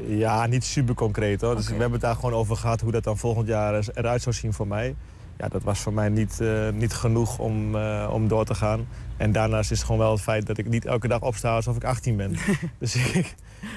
[0.07, 1.57] Ja, niet super concreet hoor.
[1.57, 4.23] Dus we hebben het daar gewoon over gehad hoe dat dan volgend jaar er- eruit
[4.23, 4.95] zou zien voor mij.
[5.39, 8.87] Ja, dat was voor mij niet, eh, niet genoeg om, eh, om door te gaan.
[9.17, 11.77] En daarnaast is het gewoon wel het feit dat ik niet elke dag opsta alsof
[11.77, 12.37] ik 18 ben.
[12.79, 13.35] dus ik,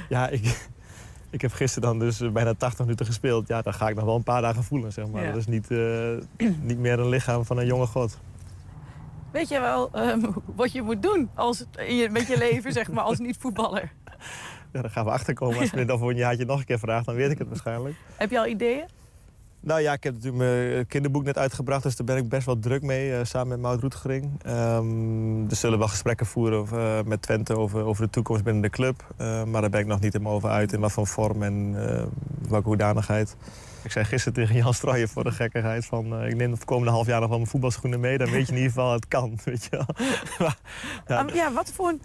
[0.09, 0.69] ja, ik,
[1.29, 3.47] ik heb gisteren dan dus bijna 80 minuten gespeeld.
[3.47, 5.23] Ja, dan ga ik nog wel een paar dagen voelen, zeg maar.
[5.23, 5.27] Ja.
[5.27, 8.19] Dat is niet, eh, niet meer een lichaam van een jonge god.
[9.31, 10.19] Weet je wel ehm,
[10.55, 11.65] wat je moet doen als,
[12.11, 13.91] met je leven, zeg maar, als niet-voetballer?
[14.73, 15.59] Ja, daar gaan we achterkomen.
[15.59, 17.47] Als je me dan voor een jaartje nog een keer vraagt, dan weet ik het
[17.47, 17.95] waarschijnlijk.
[18.15, 18.85] Heb je al ideeën?
[19.63, 22.59] Nou ja, ik heb natuurlijk mijn kinderboek net uitgebracht, dus daar ben ik best wel
[22.59, 24.43] druk mee, eh, samen met Maud Roetgering.
[24.43, 28.61] Ehm er zullen wel gesprekken voeren over, eh, met Twente over, over de toekomst binnen
[28.61, 29.13] de club.
[29.17, 31.73] Eh, maar daar ben ik nog niet helemaal over uit, in wat voor vorm en
[31.89, 32.03] eh,
[32.49, 33.35] welke hoedanigheid.
[33.83, 36.15] Ik zei gisteren tegen Jan Strooijen voor de gekkigheid van...
[36.15, 38.17] eh, ik neem het komende half jaar nog wel mijn voetbalschoenen mee.
[38.17, 39.85] Dan weet je in ieder geval, het kan, weet je wel.
[41.07, 41.25] Ja.
[41.33, 42.01] ja, wat voor een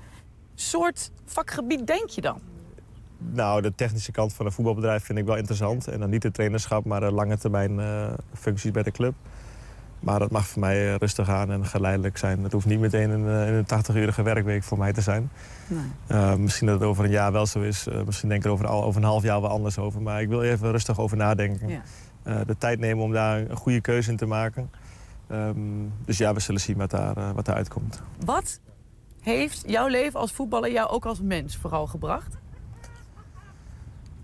[0.54, 2.40] soort vakgebied denk je dan?
[3.18, 5.88] Nou, de technische kant van een voetbalbedrijf vind ik wel interessant.
[5.88, 9.14] En dan niet de trainerschap, maar de lange termijn eh, functies bij de club.
[10.00, 12.42] Maar dat mag voor mij eh, rustig aan en geleidelijk zijn.
[12.42, 15.30] Het hoeft niet meteen een, eh, een 80-urige werkweek voor mij te zijn.
[16.06, 17.86] Eh, misschien dat het over een jaar wel zo is.
[18.06, 20.02] Misschien denk ik er over, over een half jaar wel anders over.
[20.02, 21.68] Maar ik wil even rustig over nadenken.
[21.68, 22.44] Ja.
[22.44, 24.70] De tijd nemen om daar een goede keuze in te maken.
[25.28, 25.58] Ehm,
[26.04, 28.02] dus ja, we zullen zien wat daar, wat daar uitkomt.
[28.24, 28.60] Wat
[29.20, 32.38] heeft jouw leven als voetballer jou ook als mens vooral gebracht?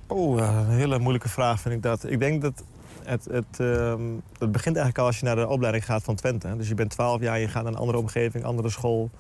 [0.07, 2.11] Oh, een hele moeilijke vraag vind ik dat.
[2.11, 2.65] Ik denk dat
[3.05, 4.03] het, het, ehm,
[4.39, 6.57] het begint eigenlijk al als je naar de opleiding gaat van Twente.
[6.57, 9.11] Dus je bent 12 jaar, je gaat naar een andere omgeving, andere school.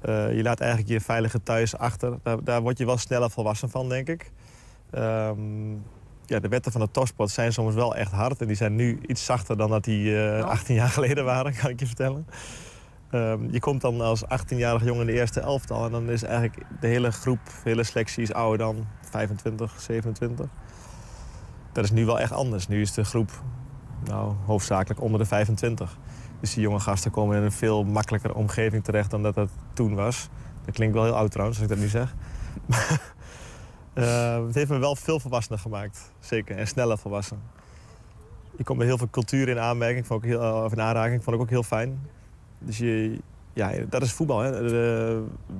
[0.00, 2.18] Eh, je laat eigenlijk je veilige thuis achter.
[2.22, 4.30] Daar, daar word je wel sneller volwassen van, denk ik.
[4.90, 5.72] Ehm,
[6.26, 8.40] ja, de wetten van de topsport zijn soms wel echt hard.
[8.40, 11.70] En die zijn nu iets zachter dan dat die eh, 18 jaar geleden waren, kan
[11.70, 12.26] ik je vertellen.
[13.14, 15.84] Ehm, je komt dan als 18-jarig jongen in de eerste elftal.
[15.84, 20.46] En dan is eigenlijk de hele groep, de hele selectie is ouder dan 25, 27.
[21.72, 22.68] Dat is nu wel echt anders.
[22.68, 23.30] Nu is de groep
[24.04, 25.98] nou, hoofdzakelijk onder de 25.
[26.40, 29.94] Dus die jonge gasten komen in een veel makkelijker omgeving terecht dan dat dat toen
[29.94, 30.28] was.
[30.64, 32.14] Dat klinkt wel heel oud trouwens, als ik dat nu zeg.
[33.94, 36.12] Eh, het heeft me wel veel volwassener gemaakt.
[36.20, 36.56] Zeker.
[36.56, 37.42] En sneller volwassen.
[38.56, 41.24] Je komt met heel veel cultuur in aanmerking, vond ik heel, of in aanraking.
[41.24, 42.00] Vond ik ook heel fijn.
[42.64, 43.18] Dus je,
[43.52, 44.38] ja, dat is voetbal.
[44.38, 44.52] Hè.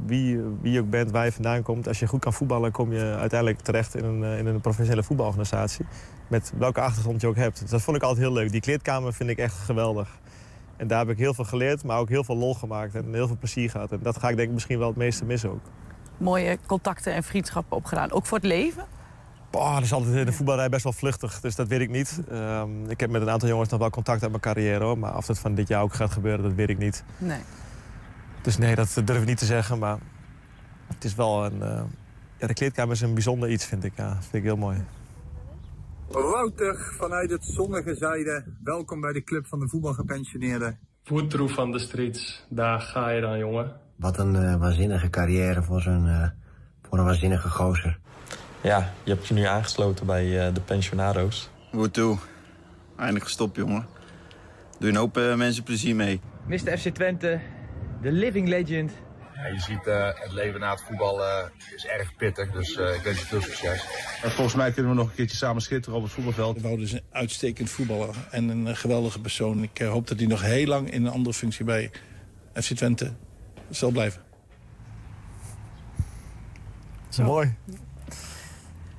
[0.06, 1.88] Wie, wie je ook bent, waar je vandaan komt.
[1.88, 5.02] Als je goed kan voetballen, kom je uiteindelijk terecht in een, eh, in een professionele
[5.02, 5.86] voetbalorganisatie.
[6.28, 7.70] Met welke achtergrond je ook hebt.
[7.70, 8.52] Dat vond ik altijd heel leuk.
[8.52, 10.18] Die kleedkamer vind ik echt geweldig.
[10.76, 12.94] En daar heb ik heel veel geleerd, maar ook heel veel lol gemaakt.
[12.94, 13.92] En heel veel plezier gehad.
[13.92, 15.62] En dat ga ik denk ik misschien wel het meeste missen ook.
[16.16, 18.12] Mooie contacten en vriendschappen opgedaan.
[18.12, 18.84] Ook voor het leven?
[19.54, 22.20] Boah, dat is altijd in de voetbalrij best wel vluchtig, dus dat weet ik niet.
[22.30, 24.98] Ehm, ik heb met een aantal jongens nog wel contact uit mijn carrière, hoor.
[24.98, 27.04] maar of dat van dit jaar ook gaat gebeuren, dat weet ik niet.
[27.18, 27.40] Nee.
[28.42, 29.98] Dus nee, dat durf ik niet te zeggen, maar
[30.86, 31.62] het is wel een...
[31.62, 31.82] eh,
[32.38, 33.92] ja, de kleedkamer is een bijzonder iets, vind ik.
[33.96, 34.84] Ja, dat vind ik heel mooi.
[36.08, 38.58] Wouter vanuit het zonnige zuiden.
[38.64, 40.78] Welkom bij de Club van de Voetbalgepensioneerden.
[41.04, 43.72] Voettroef van de streets, daar ga je dan, jongen.
[43.96, 46.28] Wat een eh, waanzinnige carrière voor, zo'n, eh,
[46.82, 47.98] voor een waanzinnige gozer.
[48.64, 51.50] Ja, je hebt je nu aangesloten bij eh, de pensionado's.
[51.70, 52.18] Woe
[52.96, 53.86] Eindelijk gestopt, jongen.
[54.78, 56.20] Doe je een hoop eh, mensen plezier mee.
[56.46, 56.78] Mr.
[56.78, 57.40] FC Twente,
[58.02, 58.92] de living legend.
[59.34, 61.20] Ja, je ziet eh, het leven na het voetbal
[61.74, 63.86] is erg pittig, dus eh, ik wens je veel succes.
[64.22, 66.60] En volgens mij kunnen we nog een keertje samen schitteren op het voetbalveld.
[66.60, 69.62] Wout is een uitstekend voetballer en een geweldige persoon.
[69.62, 71.90] Ik hoop dat hij nog heel lang in een andere functie bij
[72.52, 73.12] FC Twente
[73.70, 74.22] zal blijven.
[77.22, 77.54] Mooi.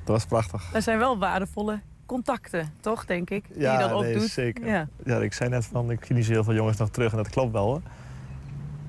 [0.05, 0.69] Dat was prachtig.
[0.71, 3.45] Dat zijn wel waardevolle contacten, toch, denk ik?
[3.53, 4.29] Die je dan ook nee, doet.
[4.29, 4.65] zeker.
[4.65, 4.87] Ja.
[5.03, 5.17] Ja.
[5.17, 7.51] ik zei net van, ik zie niet heel veel jongens nog terug en dat klopt
[7.51, 7.81] wel.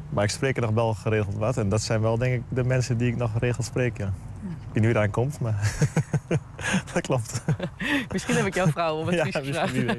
[0.09, 1.57] Maar ik spreek er nog wel geregeld wat.
[1.57, 4.13] En dat zijn wel denk ik de mensen die ik nog geregeld spreek, ja.
[4.73, 5.73] Ik weet niet komt, maar
[6.93, 7.43] dat klopt.
[8.13, 9.99] Misschien heb ik jouw vrouw op het Ja, misschien, wie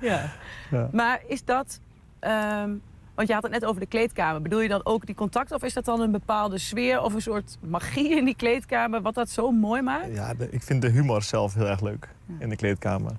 [0.00, 0.30] ja.
[0.70, 0.88] Ja.
[0.92, 1.80] Maar is dat...
[2.18, 2.70] ehm,
[3.18, 4.42] want je had het net over de kleedkamer.
[4.42, 5.56] Bedoel je dan ook die contacten?
[5.56, 9.02] Of is dat dan een bepaalde sfeer of een soort magie in die kleedkamer...
[9.02, 10.14] wat dat zo mooi maakt?
[10.14, 12.08] Ja, ik vind de humor zelf heel erg leuk
[12.38, 13.12] in de kleedkamer.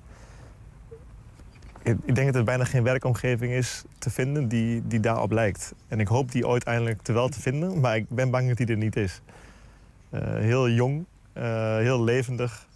[1.82, 5.74] Ik, ik denk dat er bijna geen werkomgeving is te vinden die, die daarop lijkt.
[5.88, 8.56] En ik hoop die ooit eindelijk te wel te vinden, maar ik ben bang dat
[8.56, 9.20] die er niet is.
[10.10, 12.66] Eh, heel jong, eh, heel levendig,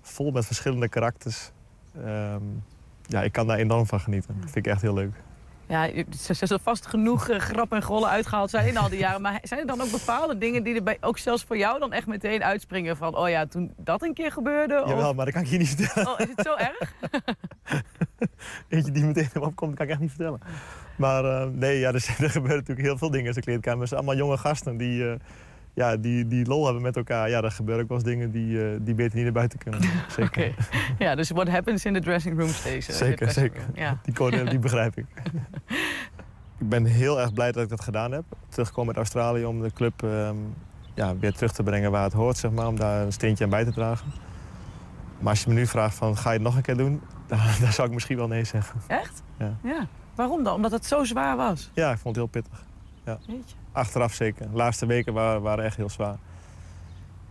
[0.00, 1.50] vol met verschillende karakters.
[2.04, 2.42] Ehm,
[3.06, 4.34] ja, ik kan daar enorm van genieten.
[4.40, 5.26] Dat vind ik echt heel leuk.
[5.68, 6.04] Ja, er
[6.34, 9.20] zullen vast genoeg eh, grap en grollen uitgehaald zijn in al die jaren.
[9.22, 11.92] Maar zijn er dan ook bepaalde dingen die er bij, ook zelfs voor jou dan
[11.92, 12.96] echt meteen uitspringen?
[12.96, 14.82] Van, oh ja, toen dat een keer gebeurde?
[14.82, 14.88] Of...
[14.88, 16.08] Jawel, maar dat kan ik je niet vertellen.
[16.12, 16.92] Oh, is het zo erg?
[18.68, 20.40] Eentje die meteen in me opkomt, kan ik echt niet vertellen.
[20.96, 23.80] Maar eh, nee, ja, er, zijn- er gebeuren natuurlijk heel veel dingen in de kleedkamer.
[23.80, 25.14] Het zijn allemaal jonge gasten die, eh,
[25.78, 27.28] ja, die, die lol hebben met elkaar.
[27.28, 29.80] Ja, er gebeuren ook wel eens dingen die, eh, die beter niet naar buiten kunnen.
[30.16, 30.54] Zeker.
[30.98, 32.88] ja, dus what happens in the dressing room stays.
[32.88, 33.62] eh, Zeker, zeker.
[33.74, 33.98] Ja.
[34.02, 35.06] Die code die begrijp ik.
[36.60, 38.24] ik ben heel erg blij dat ik dat gedaan heb.
[38.48, 40.36] Teruggekomen uit Australië om de club ehm,
[40.94, 42.66] ja, weer terug te brengen waar het hoort, zeg maar.
[42.66, 44.06] Om daar een steentje aan bij te dragen.
[45.18, 47.38] Maar als je me nu vraagt van ga je het nog een keer doen, dan,
[47.60, 48.80] dan zou ik misschien wel nee zeggen.
[48.86, 49.22] Echt?
[49.38, 49.56] Ja.
[49.62, 49.86] Ja.
[50.14, 50.54] Waarom dan?
[50.54, 51.70] Omdat het zo zwaar was?
[51.74, 52.64] Ja, ik vond het heel pittig.
[53.04, 53.18] Ja.
[53.26, 53.56] Jeetje.
[53.78, 54.50] Achteraf zeker.
[54.50, 56.16] De laatste weken waren, waren echt heel zwaar.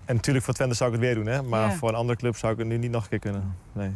[0.06, 1.42] En natuurlijk voor Twente zou ik het weer doen, hè?
[1.44, 1.76] maar Ja.
[1.76, 3.56] voor een andere club zou ik het nu niet nog een keer kunnen.
[3.74, 3.92] Nee.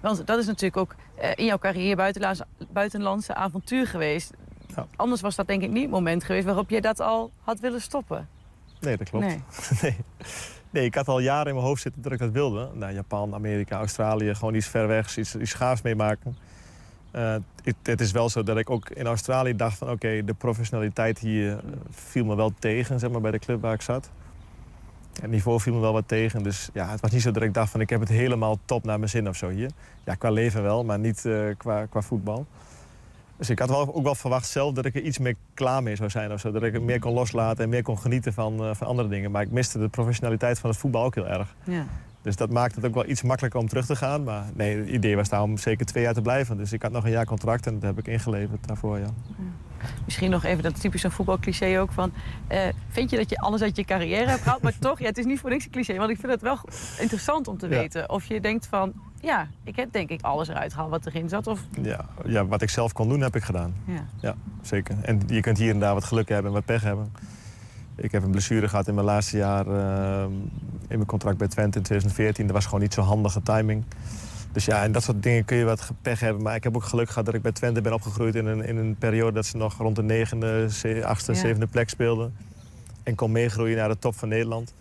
[0.00, 4.32] Want dat is natuurlijk ook eh, in jouw carrière buitenlandse, buitenlandse avontuur geweest.
[4.96, 7.80] Anders was dat denk ik niet het moment geweest waarop je dat al had willen
[7.80, 8.28] stoppen.
[8.80, 9.24] Nee, dat klopt.
[9.26, 9.42] Nee.
[9.82, 9.96] Nee.
[10.70, 10.84] nee.
[10.84, 12.70] ik had al jaren in mijn hoofd zitten dat ik dat wilde.
[12.74, 16.36] Nou, Japan, Amerika, Australië, gewoon iets ver weg, iets, iets gaafs meemaken.
[17.16, 17.34] Eh,
[17.82, 19.90] het, is wel zo dat ik ook in Australië dacht van...
[19.90, 21.58] oké, de professionaliteit hier eh,
[21.90, 24.10] viel me wel tegen, zeg maar, bij de club waar ik zat.
[25.20, 26.42] Het niveau viel me wel wat tegen.
[26.42, 28.84] Dus ja, het was niet zo dat ik dacht van ik heb het helemaal top
[28.84, 29.70] naar mijn zin of zo hier.
[30.04, 32.46] Ja, qua leven wel, maar niet eh, qua, qua voetbal.
[33.36, 35.96] Dus ik had wel, ook wel verwacht zelf dat ik er iets meer klaar mee
[35.96, 36.50] zou zijn of zo.
[36.50, 39.30] Dat ik het meer kon loslaten en meer kon genieten van, van andere dingen.
[39.30, 41.54] Maar ik miste de professionaliteit van het voetbal ook heel erg.
[41.64, 41.86] Ja.
[42.26, 44.22] Dus dat maakt het ook wel iets makkelijker om terug te gaan.
[44.22, 46.56] Maar nee, het idee was daar om zeker twee jaar te blijven.
[46.56, 49.06] Dus ik had nog een jaar contract en dat heb ik ingeleverd daarvoor, ja.
[50.04, 52.12] Misschien nog even dat typische voetbalcliché ook van...
[52.46, 54.62] eh, vind je dat je alles uit je carrière hebt gehaald?
[54.62, 55.96] Maar toch, ja, het is niet voor niks een cliché.
[55.96, 56.58] Want ik vind het wel
[57.00, 57.78] interessant om te Ja.
[57.78, 58.10] weten.
[58.10, 61.46] Of je denkt van, ja, ik heb denk ik alles eruit gehaald wat erin zat.
[61.46, 63.74] Of, Ja, ja, wat ik zelf kon doen, heb ik gedaan.
[63.86, 64.04] ja.
[64.20, 64.96] Ja, zeker.
[65.02, 67.12] En je kunt hier en daar wat geluk hebben en wat pech hebben.
[67.96, 70.22] Ik heb een blessure gehad in mijn laatste jaar eh,
[70.88, 72.46] in mijn contract bij Twente in 2014.
[72.46, 73.84] Dat was gewoon niet zo'n handige timing.
[74.52, 76.42] Dus ja, en dat soort dingen kun je wat pech hebben.
[76.42, 78.76] Maar ik heb ook geluk gehad dat ik bij Twente ben opgegroeid in een, in
[78.76, 80.68] een periode dat ze nog rond de negende,
[81.04, 81.38] achtste, Ja.
[81.38, 82.34] zevende plek speelden.
[83.02, 84.74] En kon meegroeien naar de top van Nederland.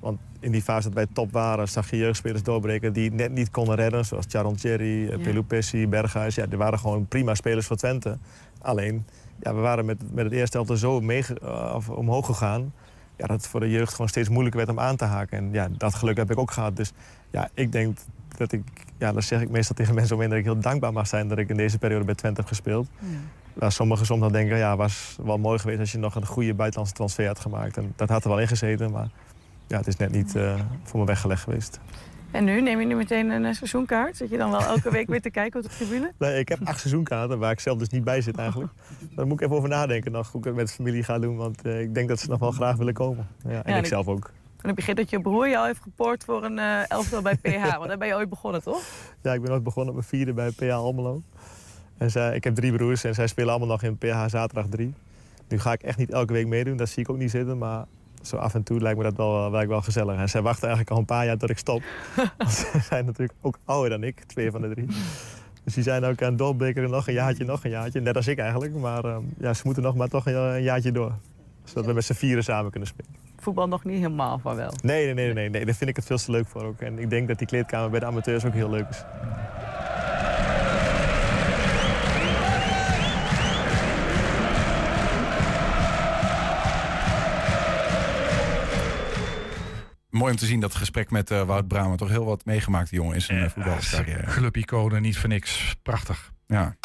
[0.00, 3.32] Want in die fase dat wij top waren, zag je jeugdspelers doorbreken die het net
[3.32, 4.04] niet konden redden.
[4.04, 5.10] Zoals Charon Thierry, Ja.
[5.10, 5.18] ja.
[5.18, 6.34] Pelupessi, Berghuis.
[6.34, 8.18] Ja, die waren gewoon prima spelers voor Twente.
[8.60, 9.06] Alleen,
[9.40, 12.72] ja, we waren met, met het eerste elftal zo meege- eh, of omhoog gegaan...
[13.16, 15.38] Ja, dat het voor de jeugd gewoon steeds moeilijker werd om aan te haken.
[15.38, 16.76] En ja, dat geluk heb ik ook gehad.
[16.76, 16.92] Dus
[17.30, 17.98] ja, ik denk
[18.36, 18.62] dat ik...
[18.98, 20.30] Ja, dat zeg ik meestal tegen mensen omheen...
[20.30, 22.88] dat ik heel dankbaar mag zijn dat ik in deze periode bij Twente heb gespeeld.
[23.52, 25.80] Waar sommigen soms dan denken, ja, was wel mooi geweest...
[25.80, 27.76] als je nog een goede buitenlandse transfer had gemaakt.
[27.76, 29.08] En dat had er wel in gezeten, maar
[29.66, 31.80] ja, het is net niet eh, voor me weggelegd geweest.
[32.34, 34.16] En nu, neem je nu meteen een eh, seizoenkaart?
[34.16, 36.12] Zit je dan wel elke week weer te kijken op de tribune?
[36.18, 38.72] Nee, ik heb acht seizoenkaarten waar ik zelf dus niet bij zit eigenlijk.
[39.14, 41.36] Daar moet ik even over nadenken nog hoe ik het met de familie ga doen.
[41.36, 43.28] Want eh, ik denk dat ze nog wel graag willen komen.
[43.44, 44.30] Ja, en Ja, ik ik- zelf ook.
[44.62, 47.34] En ik begreep dat je broer je al heeft gepoord voor een eh elftal bij
[47.36, 47.76] PH.
[47.78, 48.82] Want daar ben je ooit begonnen, toch?
[49.22, 51.22] Ja, ik ben ooit begonnen op mijn vierde bij PH Almelo.
[51.98, 54.94] En zij, ik heb drie broers en zij spelen allemaal nog in PH Zaterdag 3.
[55.48, 57.58] Nu ga ik echt niet elke week meedoen, dat zie ik ook niet zitten.
[57.58, 57.84] Maar
[58.26, 60.18] zo af en toe lijkt me dat wel, lijkt wel gezellig.
[60.18, 61.82] En zij wachten eigenlijk al een paar jaar tot ik stop.
[62.38, 64.86] Want ze zijn natuurlijk ook ouder dan ik, twee van de drie.
[65.64, 68.00] Dus die zijn ook aan het doorbreken nog een jaartje, nog een jaartje.
[68.00, 68.74] Net als ik eigenlijk.
[68.74, 71.12] Maar eh, ja, ze moeten nog maar toch een, een jaartje door.
[71.64, 73.10] Zodat we met z'n vieren samen kunnen spelen.
[73.38, 74.72] Voetbal nog niet helemaal, maar wel.
[74.82, 75.64] Nee, nee, nee, nee, nee.
[75.64, 76.80] Daar vind ik het veel te leuk voor ook.
[76.80, 79.04] En ik denk dat die kleedkamer bij de amateurs ook heel leuk is.
[90.14, 92.90] Mooi om te zien dat het gesprek met eh, Wout Brama toch heel wat meegemaakt,
[92.90, 94.26] die jongen, in zijn uh, voetbalcarrière.
[94.36, 95.76] Clubiconen, niet voor niks.
[95.82, 96.32] Prachtig.
[96.46, 96.76] Ja.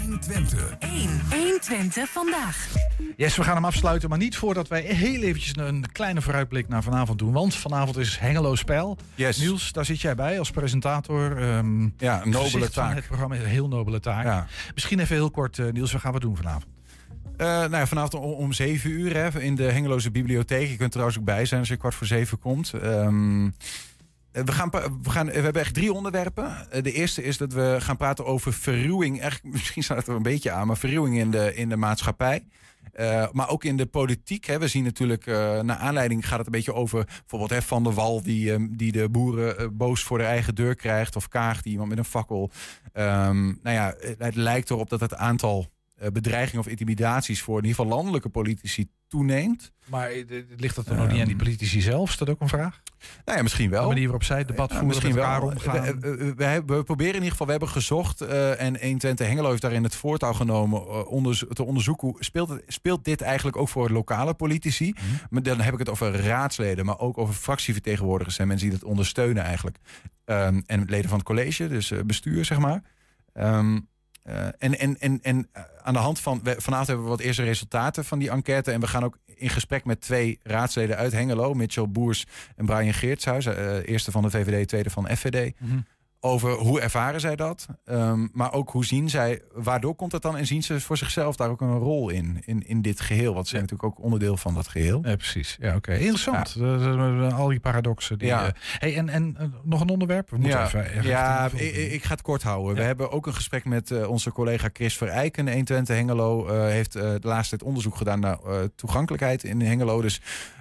[0.00, 0.76] 120.
[0.78, 1.20] 1.
[1.30, 2.68] 120 vandaag.
[3.16, 6.82] Yes, we gaan hem afsluiten, maar niet voordat wij heel eventjes een kleine vooruitblik naar
[6.82, 7.32] vanavond doen.
[7.32, 8.98] Want vanavond is Hengelo Spel.
[9.14, 9.38] Yes.
[9.38, 11.36] Niels, daar zit jij bij als presentator.
[11.36, 12.94] ehm, ja, een nobele taak.
[12.94, 14.24] Het programma is een heel nobele taak.
[14.24, 14.46] Ja.
[14.74, 16.66] Misschien even heel kort, eh, Niels, wat gaan we doen vanavond?
[17.40, 20.68] Uh, nou ja, vanavond om, om 7 uur hè, in de Hengeloze Bibliotheek.
[20.68, 22.72] Je kunt trouwens ook bij zijn als je kwart voor zeven komt.
[22.72, 23.54] Um,
[24.32, 26.66] we, gaan, we, gaan, we hebben echt drie onderwerpen.
[26.82, 29.20] De eerste is dat we gaan praten over verruwing.
[29.20, 32.44] Echt, misschien staat het er een beetje aan, maar verruwing in de, in de maatschappij.
[33.32, 34.44] Maar ook in de politiek.
[34.44, 34.58] Hè.
[34.58, 38.22] We zien natuurlijk, uh, naar aanleiding gaat het een beetje over bijvoorbeeld Van der Wal,
[38.22, 41.16] die, um, die de boeren boos voor de eigen deur krijgt.
[41.16, 42.50] Of Kaag, die iemand met een fakkel.
[42.94, 45.70] Um, nou ja, het lijkt erop dat het aantal
[46.12, 49.72] bedreigingen of intimidaties voor in ieder geval landelijke politici toeneemt.
[49.86, 50.10] Maar
[50.56, 52.10] ligt dat er nog niet aan die politici zelf?
[52.10, 52.82] Is dat ook een vraag?
[53.24, 53.82] Nou ja, misschien wel.
[53.82, 55.40] De manier waarop zij het debat voeren, misschien wel.
[55.42, 56.00] omgaan.
[56.00, 59.48] We, we, we, we, proberen in ieder geval, we hebben gezocht uh, en 120 Hengelo
[59.48, 62.08] heeft daarin het voortouw genomen uh, onderzo te onderzoeken.
[62.08, 64.90] Hoe speelt, het, speelt dit eigenlijk ook voor lokale politici?
[64.90, 65.04] Mhm.
[65.04, 65.26] Mm -hmm.
[65.30, 68.88] Maar dan heb ik het over raadsleden, maar ook over fractievertegenwoordigers en mensen die dat
[68.88, 69.76] ondersteunen eigenlijk.
[70.24, 72.82] Um, en leden van het college, dus bestuur zeg maar.
[73.34, 73.88] Um,
[74.30, 75.48] uh, en, en, en, en
[75.82, 78.72] aan de hand van, vanavond hebben we wat eerste resultaten van die enquête.
[78.72, 82.26] En we gaan ook in gesprek met twee raadsleden uit Hengelo, Mitchell Boers
[82.56, 83.46] en Brian Geertshuis.
[83.46, 85.52] Uh, eerste van de VVD, tweede van FVD.
[85.58, 85.78] Mhm.
[86.22, 90.36] Over hoe ervaren zij dat, ehm, maar ook hoe zien zij, waardoor komt dat dan
[90.36, 93.44] en zien ze voor zichzelf daar ook een rol in, in, in dit geheel, want
[93.48, 95.00] ze zijn natuurlijk ook onderdeel van dat geheel.
[95.04, 95.56] Ja, precies.
[95.60, 95.92] Ja, oké.
[95.94, 96.56] Interessant.
[97.32, 98.18] Al die paradoxen.
[98.18, 98.46] Die, Ja.
[98.46, 100.30] eh, hey, en, en eh, nog een onderwerp?
[100.30, 102.74] We moeten ja, even, even ja even- ik, ik ga het kort houden.
[102.76, 105.46] We hebben ook een gesprek met eh, onze collega Chris Verijken.
[105.52, 108.38] 120 Hengelo heeft de laatste tijd onderzoek gedaan naar
[108.74, 110.00] toegankelijkheid in Hengelo.
[110.02, 110.20] Dus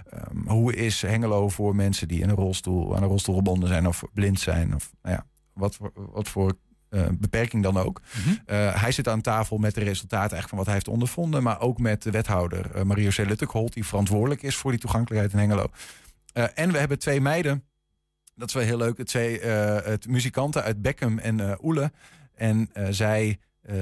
[0.10, 3.88] ehm, hoe is Hengelo voor mensen die in een rolstoel, aan een rolstoel gebonden zijn
[3.88, 4.76] of blind zijn?
[4.76, 5.26] Of nou ja,
[5.60, 6.54] wat voor, wat voor
[6.90, 8.02] eh, beperking dan ook.
[8.46, 11.44] Eh, hij zit aan tafel met de resultaten eigenlijk van wat hij heeft ondervonden.
[11.44, 15.40] Maar ook met de wethouder uh, Marie-José Luttekholt, die verantwoordelijk is voor die toegankelijkheid in
[15.40, 15.68] Hengelo.
[16.34, 17.64] Eh, en we hebben twee meiden
[18.36, 18.98] dat is wel heel leuk.
[18.98, 21.92] Het twee het muzikanten uit Beckham en Oele.
[22.36, 23.40] En zij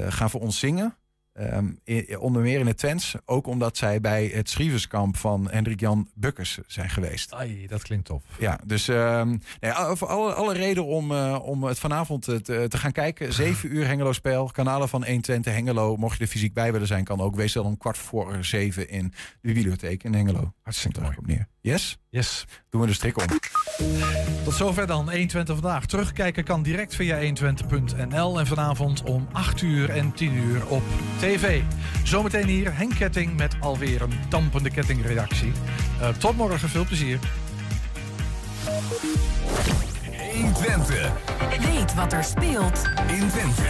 [0.08, 0.96] gaan voor ons zingen.
[1.38, 3.16] Ehm, i- onder meer in het Twents.
[3.26, 7.34] Ook omdat zij bij het schrijverskamp van Hendrik Jan Bukkers zijn geweest.
[7.34, 8.24] Ai, dat klinkt tof.
[8.40, 12.78] Ja, dus nee, voor alle, alle reden om, eh, om het vanavond eh, te, te
[12.78, 13.34] gaan kijken.
[13.34, 14.46] 7 uur Hengelo spel.
[14.52, 15.96] Kanalen van 120 Hengelo.
[15.98, 17.36] Mocht je er fysiek bij willen zijn, kan ook.
[17.36, 20.54] Wees dan om kwart voor zeven in de bibliotheek in Hengelo.
[20.62, 21.16] Hartstikke mooi.
[21.18, 21.48] Op neer.
[21.62, 21.98] Yes?
[22.10, 22.46] Yes.
[22.70, 23.26] Doen we de strik om.
[24.44, 25.86] Tot zover dan 120 vandaag.
[25.86, 30.84] Terugkijken kan direct via 120.nl en vanavond om 8 uur en 10 uur op
[31.20, 31.62] tv.
[32.04, 35.52] Zometeen hier Henk Ketting met alweer een dampende kettingreactie.
[36.02, 37.20] Eh, tot morgen, veel plezier.
[40.34, 41.12] 120.
[41.60, 43.62] Weet wat er speelt in Twente.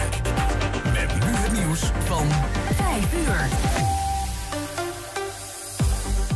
[0.92, 2.26] Met nu het nieuws van
[2.74, 3.48] 5 uur.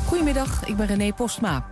[0.07, 1.72] Goedemiddag, ik ben René Postma.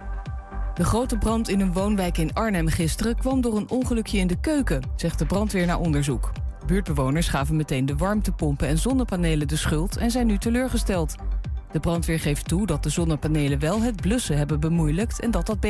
[0.81, 4.41] De grote brand in een woonwijk in Arnhem gisteren kwam door een ongelukje in de
[4.41, 6.33] keuken, zegt de brandweer na onderzoek.
[6.67, 11.15] Buurtbewoners gaven meteen de warmtepompen en zonnepanelen de schuld en zijn nu teleurgesteld.
[11.73, 15.61] De brandweer geeft toe dat de zonnepanelen wel het blussen hebben bemoeilijkt en dat dat
[15.61, 15.69] beter